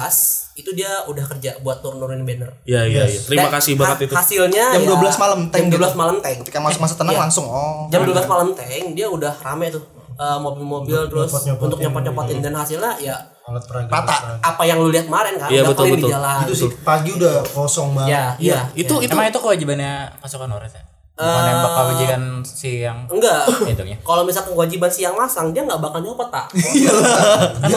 itu 0.53 0.69
dia 0.73 0.91
udah 1.07 1.23
kerja 1.25 1.55
buat 1.59 1.79
turun-turunin 1.79 2.21
banner 2.21 2.51
Iya 2.63 2.83
iya 2.83 3.03
iya. 3.05 3.15
Terima 3.17 3.47
Dan 3.47 3.55
kasih 3.55 3.73
ha- 3.73 3.79
banget 3.81 3.97
itu. 4.03 4.13
hasilnya 4.13 4.65
Jam 4.69 4.81
ya, 4.83 4.91
12 4.91 5.15
malam 5.17 5.39
tank 5.47 5.63
jam 5.65 5.71
12 5.71 5.79
gitu. 5.81 5.95
malam 5.95 6.15
tank 6.19 6.35
Ketika 6.43 6.59
masuk 6.59 6.79
masa 6.79 6.95
tenang 6.95 7.15
Iya. 7.15 7.23
langsung 7.23 7.45
oh. 7.47 7.87
jam 7.87 8.03
12 8.03 8.27
malam 8.27 8.47
tank 8.51 8.85
dia 8.91 9.07
udah 9.07 9.33
rame 9.39 9.71
tuh 9.71 9.83
eh, 10.13 10.37
mobil-mobil 10.37 10.99
terus 11.07 11.31
nyopot-nyopotin 11.31 11.63
untuk 11.63 11.79
nyopot-nyopotin 11.79 12.37
dan 12.41 12.53
hasilnya 12.53 12.91
ya 12.99 13.15
Alat 13.41 13.63
peraga. 13.63 13.87
Rata. 13.89 14.15
apa 14.43 14.61
yang 14.61 14.77
lu 14.77 14.91
lihat 14.91 15.07
kemarin 15.07 15.33
kan 15.33 15.47
Iya, 15.47 15.63
udah 15.63 15.71
betul, 15.71 15.79
clean 15.81 15.89
di 15.89 15.97
betul. 15.97 16.11
jalan 16.11 16.39
Itu 16.43 16.53
sih 16.53 16.69
pagi 16.83 17.09
udah 17.15 17.35
kosong 17.47 17.89
banget. 17.93 18.11
ya 18.11 18.23
iya 18.37 18.59
Itu 18.75 18.93
itu 18.99 19.09
Emang 19.09 19.25
itu 19.25 19.39
kewajibannya 19.39 19.91
pasukan 20.19 20.51
Oret 20.51 20.69
ya? 20.69 20.83
Bukan 21.15 21.41
nembak 21.41 21.71
kewajiban 21.73 22.21
si 22.41 22.81
yang 22.81 23.05
enggak 23.05 23.43
hitungnya. 23.63 23.97
kalau 23.99 24.21
misalkan 24.21 24.51
kewajiban 24.51 24.87
siang 24.87 25.13
masang 25.13 25.49
dia 25.49 25.61
nggak 25.61 25.77
bakal 25.77 25.99
nyopot 25.99 26.27
tak 26.27 26.47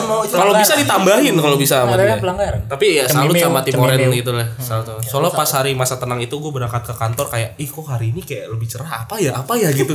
mau 0.03 0.21
kalau 0.25 0.53
bisa 0.53 0.73
ditambahin 0.75 1.33
kalau 1.35 1.55
bisa 1.55 1.83
sama 1.83 1.95
dia. 1.95 2.17
pelanggaran. 2.17 2.61
Tapi 2.65 2.85
ya 2.93 3.03
salut 3.05 3.35
sama 3.35 3.59
tim 3.61 3.75
Oren 3.75 3.95
cemimeu. 3.95 4.15
gitu 4.15 4.31
lah. 4.31 4.47
Salut 4.57 4.85
sama- 4.85 5.01
Soalnya 5.01 5.31
pas 5.31 5.49
hari 5.49 5.71
masa 5.73 5.95
tenang 5.95 6.19
itu 6.19 6.33
gue 6.33 6.51
berangkat 6.51 6.83
ke 6.83 6.93
kantor 6.93 7.25
kayak, 7.29 7.49
ih 7.55 7.65
kok 7.65 7.85
hari 7.85 8.09
ini 8.09 8.21
kayak 8.21 8.49
lebih 8.49 8.67
cerah 8.67 9.05
apa 9.05 9.15
ya 9.17 9.31
apa 9.33 9.53
ya 9.55 9.69
gitu. 9.71 9.93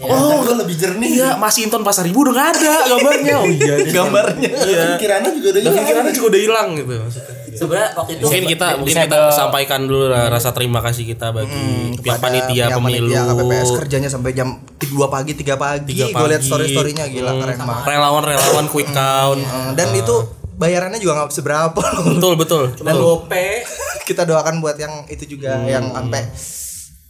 oh 0.00 0.40
gue 0.42 0.54
lebih 0.56 0.76
jernih. 0.76 1.08
Iya, 1.10 1.28
masih 1.36 1.66
Inton 1.66 1.82
Pasar 1.82 2.04
Ibu 2.04 2.18
udah 2.20 2.34
gak 2.34 2.48
ada 2.54 2.72
gambarnya. 2.88 3.34
Oh 3.36 3.46
iya, 3.46 3.74
Gambarnya. 3.96 4.50
Iya. 4.50 4.82
Pikirannya 4.94 5.30
juga 5.32 5.48
udah 5.50 5.60
hilang. 5.60 5.74
pikirannya 5.78 6.12
juga 6.12 6.26
udah 6.28 6.40
hilang 6.40 6.68
gitu 6.74 6.92
maksudnya. 6.96 7.34
sebenarnya 7.48 7.90
waktu 7.92 8.12
itu 8.12 8.22
Mungkin 8.22 8.44
kita 8.46 8.66
mungkin 8.78 8.94
kita 9.02 9.18
sampaikan 9.32 9.80
dulu 9.82 10.04
rasa 10.08 10.54
terima 10.54 10.78
kasih 10.78 11.02
kita 11.04 11.32
bagi 11.32 11.50
pihak 11.96 12.14
Kepada 12.14 12.22
panitia 12.22 12.64
pihak 12.68 12.76
pemilu. 12.76 13.10
KPPS 13.10 13.70
kerjanya 14.08 14.14
sampai 14.14 14.32
jam 14.32 14.48
2 14.80 14.88
pagi 15.06 15.32
3 15.34 15.54
pagi. 15.54 15.92
Tiga 15.94 16.04
Gue 16.10 16.26
liat 16.26 16.40
pagi. 16.40 16.48
story 16.48 16.64
storynya 16.68 17.04
gila 17.06 17.30
Hmm. 17.30 17.40
keren 17.40 17.58
banget. 17.60 17.84
Relawan-relawan 17.86 18.66
quick 18.66 18.88
count. 18.90 19.38
Eh, 19.38 19.72
Dan 19.74 19.88
itu 19.94 20.16
bayarannya 20.54 20.96
juga 20.96 21.12
nggak 21.16 21.30
seberapa 21.30 21.76
loh. 21.78 22.04
Betul 22.10 22.34
betul. 22.34 22.62
cuma 22.74 22.90
gope 22.92 23.62
Kita 24.08 24.24
doakan 24.24 24.58
buat 24.58 24.74
yang 24.74 25.04
itu 25.06 25.28
juga 25.28 25.60
yang 25.62 25.84
sampai 25.86 26.24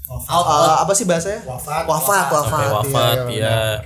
out 0.08 0.44
eh, 0.44 0.76
apa 0.82 0.92
sih 0.92 1.04
bahasanya? 1.04 1.40
Wafat. 1.44 1.84
Wafat, 1.84 2.26
wafat. 2.28 2.68
Wafat 2.74 3.16
Iya, 3.24 3.30
iya, 3.30 3.46
ya. 3.46 3.76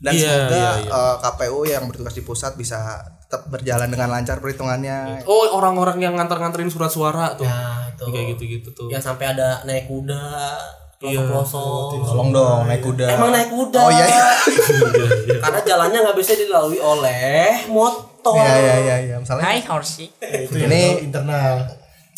Dan 0.00 0.12
Iya, 0.12 0.28
semoga 0.28 0.52
iya, 0.54 0.70
iya. 0.80 0.90
eh, 0.90 1.14
KPU 1.18 1.60
yang 1.64 1.84
bertugas 1.84 2.12
di 2.12 2.22
pusat 2.22 2.52
bisa 2.54 2.76
tetap 3.20 3.48
berjalan 3.48 3.88
dengan 3.88 4.08
lancar 4.10 4.36
perhitungannya. 4.38 5.24
Oh 5.24 5.44
orang-orang 5.50 5.96
yang 5.98 6.12
ngantar-nganterin 6.14 6.68
surat 6.68 6.88
suara 6.88 7.32
tuh. 7.34 7.44
nah 7.44 7.84
itu 7.86 8.04
Kayak 8.06 8.26
gitu-gitu 8.32 8.68
tuh. 8.70 8.88
yang 8.88 8.98
sampai 8.98 9.28
ada 9.28 9.60
naik 9.62 9.86
kuda 9.86 10.56
Iya. 11.06 11.20
pelosok 11.22 12.00
Tolong 12.02 12.30
dong 12.30 12.60
naik 12.64 12.80
kuda. 12.80 13.06
emang 13.10 13.30
naik 13.30 13.48
kuda 13.48 13.78
Oh 13.78 13.90
iya. 13.90 14.06
iya. 14.06 14.24
karena 15.42 15.60
jalannya 15.62 15.98
nggak 16.00 16.16
bisa 16.16 16.32
dilalui 16.34 16.78
oleh 16.78 17.68
motor 17.68 18.36
Iya 18.36 18.56
iya 18.56 18.76
iya 18.78 18.96
iya. 19.04 19.16
Misalnya 19.18 19.44
Hai 19.44 19.60
Horsey. 19.62 20.08
Itu 20.16 20.56
yang 20.56 20.68
Ini- 20.68 21.04
internal. 21.04 21.68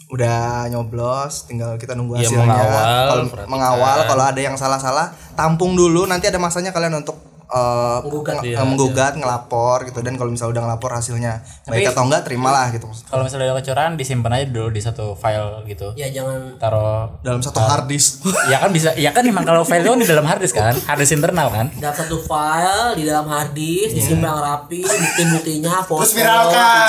udah 0.07 0.71
nyoblos, 0.71 1.45
tinggal 1.45 1.75
kita 1.75 1.93
nunggu 1.93 2.15
Iya, 2.15 2.31
hasilnya. 2.31 2.47
mengawal, 2.47 2.87
Kalau 3.11 3.25
mengawal, 3.45 3.99
kalau 4.07 4.25
ada 4.25 4.39
yang 4.39 4.55
salah-salah, 4.55 5.11
tampung 5.35 5.75
dulu. 5.75 6.07
Nanti 6.07 6.31
ada 6.31 6.39
masanya 6.39 6.71
kalian 6.71 6.95
untuk 6.97 7.19
eh, 7.47 7.99
Menggugat. 8.03 8.35
Iya, 8.43 8.63
menggugat, 8.67 9.13
ngelapor 9.19 9.87
gitu. 9.87 10.03
Dan 10.03 10.19
kalau 10.19 10.31
misalnya 10.35 10.59
udah 10.59 10.63
ngelapor 10.67 10.91
hasilnya 10.95 11.43
baik 11.67 11.91
atau 11.95 12.07
enggak, 12.07 12.27
terimalah 12.27 12.71
gitu. 12.75 12.87
Kalau 13.07 13.23
misalnya 13.23 13.53
ada 13.53 13.63
kecurangan 13.63 13.95
disimpan 13.95 14.33
aja 14.35 14.47
dulu 14.51 14.69
di 14.75 14.81
satu 14.83 15.15
file 15.15 15.63
gitu. 15.67 15.95
ya 15.95 16.11
jangan 16.11 16.59
Taruh 16.59 17.09
Dalam 17.23 17.41
satu 17.41 17.63
hard 17.63 17.87
disk. 17.87 18.27
ya 18.53 18.59
kan 18.59 18.71
bisa 18.75 18.93
ya 18.99 19.11
kan 19.15 19.23
emang 19.23 19.47
kalau 19.47 19.63
file 19.63 19.83
itu 19.87 19.91
kan 19.95 20.01
di 20.03 20.09
dalam 20.09 20.27
hard 20.27 20.41
disk 20.43 20.57
kan 20.59 20.75
hard 20.75 20.99
disk 20.99 21.15
internal 21.15 21.49
kan 21.51 21.67
dalam 21.79 21.95
satu 21.95 22.17
file 22.19 22.99
di 22.99 23.03
dalam 23.07 23.27
hard 23.31 23.51
disk 23.55 23.93
disimpan 23.95 24.35
rapi 24.35 24.83
bukti-buktinya 24.83 25.83
foto 25.87 26.03
Terus 26.03 26.13
viralkan. 26.19 26.89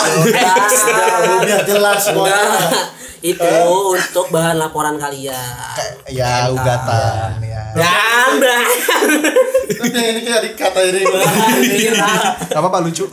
jelas. 1.69 2.01
Itu 3.19 3.49
untuk 3.89 4.29
bahan 4.29 4.57
laporan 4.57 4.95
kalian 4.95 5.73
ya 6.07 6.47
ugatan 6.47 7.41
ya. 7.41 7.63
dan 7.73 8.37
Ini 9.67 10.01
ini 10.01 10.21
kayak 10.21 10.41
dikata 10.45 10.79
ini. 10.81 11.01
Gak 12.47 12.55
apa-apa 12.55 12.79
lucu. 12.81 13.05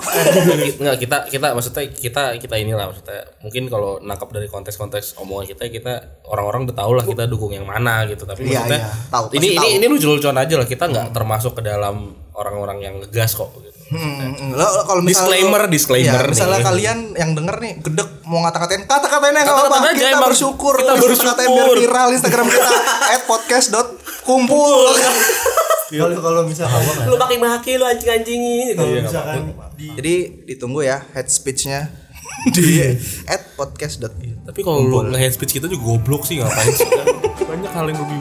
Enggak 0.76 0.96
kita 0.98 1.16
kita 1.26 1.46
maksudnya 1.50 1.84
kita 1.88 2.22
kita 2.36 2.54
inilah 2.56 2.88
maksudnya 2.88 3.20
mungkin 3.40 3.66
kalau 3.66 3.98
nangkap 4.00 4.30
dari 4.30 4.46
konteks-konteks 4.46 5.18
omongan 5.18 5.50
kita 5.50 5.62
kita 5.68 5.92
orang-orang 6.24 6.64
udah 6.64 6.76
tahu 6.76 6.92
lah 6.94 7.04
kita 7.04 7.24
dukung 7.26 7.52
yang 7.52 7.64
mana 7.64 8.04
gitu 8.04 8.24
tapi 8.24 8.44
Iya, 8.44 8.60
maksudnya 8.60 8.80
iya. 8.80 8.90
Tahu, 9.08 9.24
pasti 9.28 9.36
ini 9.38 9.48
ini 9.52 9.68
ini 9.76 9.86
lucu-lucuan 9.88 10.36
aja 10.36 10.54
lah 10.54 10.66
kita 10.66 10.84
nggak 10.86 11.06
termasuk 11.10 11.52
ke 11.54 11.62
dalam 11.62 11.96
orang-orang 12.32 12.78
yang 12.80 12.94
ngegas 12.98 13.34
kok 13.34 13.50
gitu. 13.56 13.70
Hmm, 13.86 14.50
lo, 14.50 14.64
lo 14.64 14.82
kalau 14.82 15.00
misalnya 15.00 15.36
Disclaimer, 15.36 15.62
lo- 15.62 15.70
disclaimer 15.70 16.22
Iya, 16.22 16.30
misalnya 16.30 16.56
nih. 16.56 16.66
kalian 16.66 16.98
yang 17.14 17.30
denger 17.32 17.56
nih 17.58 17.72
gedek 17.82 18.08
mau 18.24 18.40
ngata-ngatain 18.40 18.82
kata-katain 18.84 19.32
nggak 19.32 19.44
Kata-katain 19.44 19.70
apa-apa 19.70 19.92
kita 19.94 20.08
emang. 20.10 20.28
bersyukur 20.28 20.74
Kita 20.74 20.92
kata-katain 20.94 21.14
biar 21.46 21.66
bersyukur. 21.66 21.76
viral 21.78 22.08
Instagram 22.10 22.46
kita 22.46 22.68
@podcast.kumpul 23.24 24.72
Kalau 25.86 26.16
kalau 26.18 26.42
misalkan 26.42 26.80
lu 27.04 27.14
pakai 27.14 27.38
maki 27.38 27.72
lu 27.74 27.84
anjing-anjingin 27.84 28.72
gitu. 28.72 28.80
kalau 28.80 28.98
misalkan 28.98 29.40
di 29.74 29.86
jadi 29.94 30.14
ditunggu 30.44 30.80
ya 30.82 31.04
head 31.12 31.28
speechnya 31.28 31.92
di 32.50 32.98
@podcast. 33.54 34.02
Tapi 34.42 34.60
kalau 34.60 34.82
lu 34.82 35.06
nge-head 35.06 35.32
speech 35.32 35.54
kita 35.54 35.64
juga 35.64 35.94
goblok 35.94 36.24
sih 36.24 36.40
ngapain 36.40 36.68
sih? 36.70 36.88
Banyak 37.40 37.70
hal 37.70 37.84
yang 37.86 37.98
lebih 38.00 38.18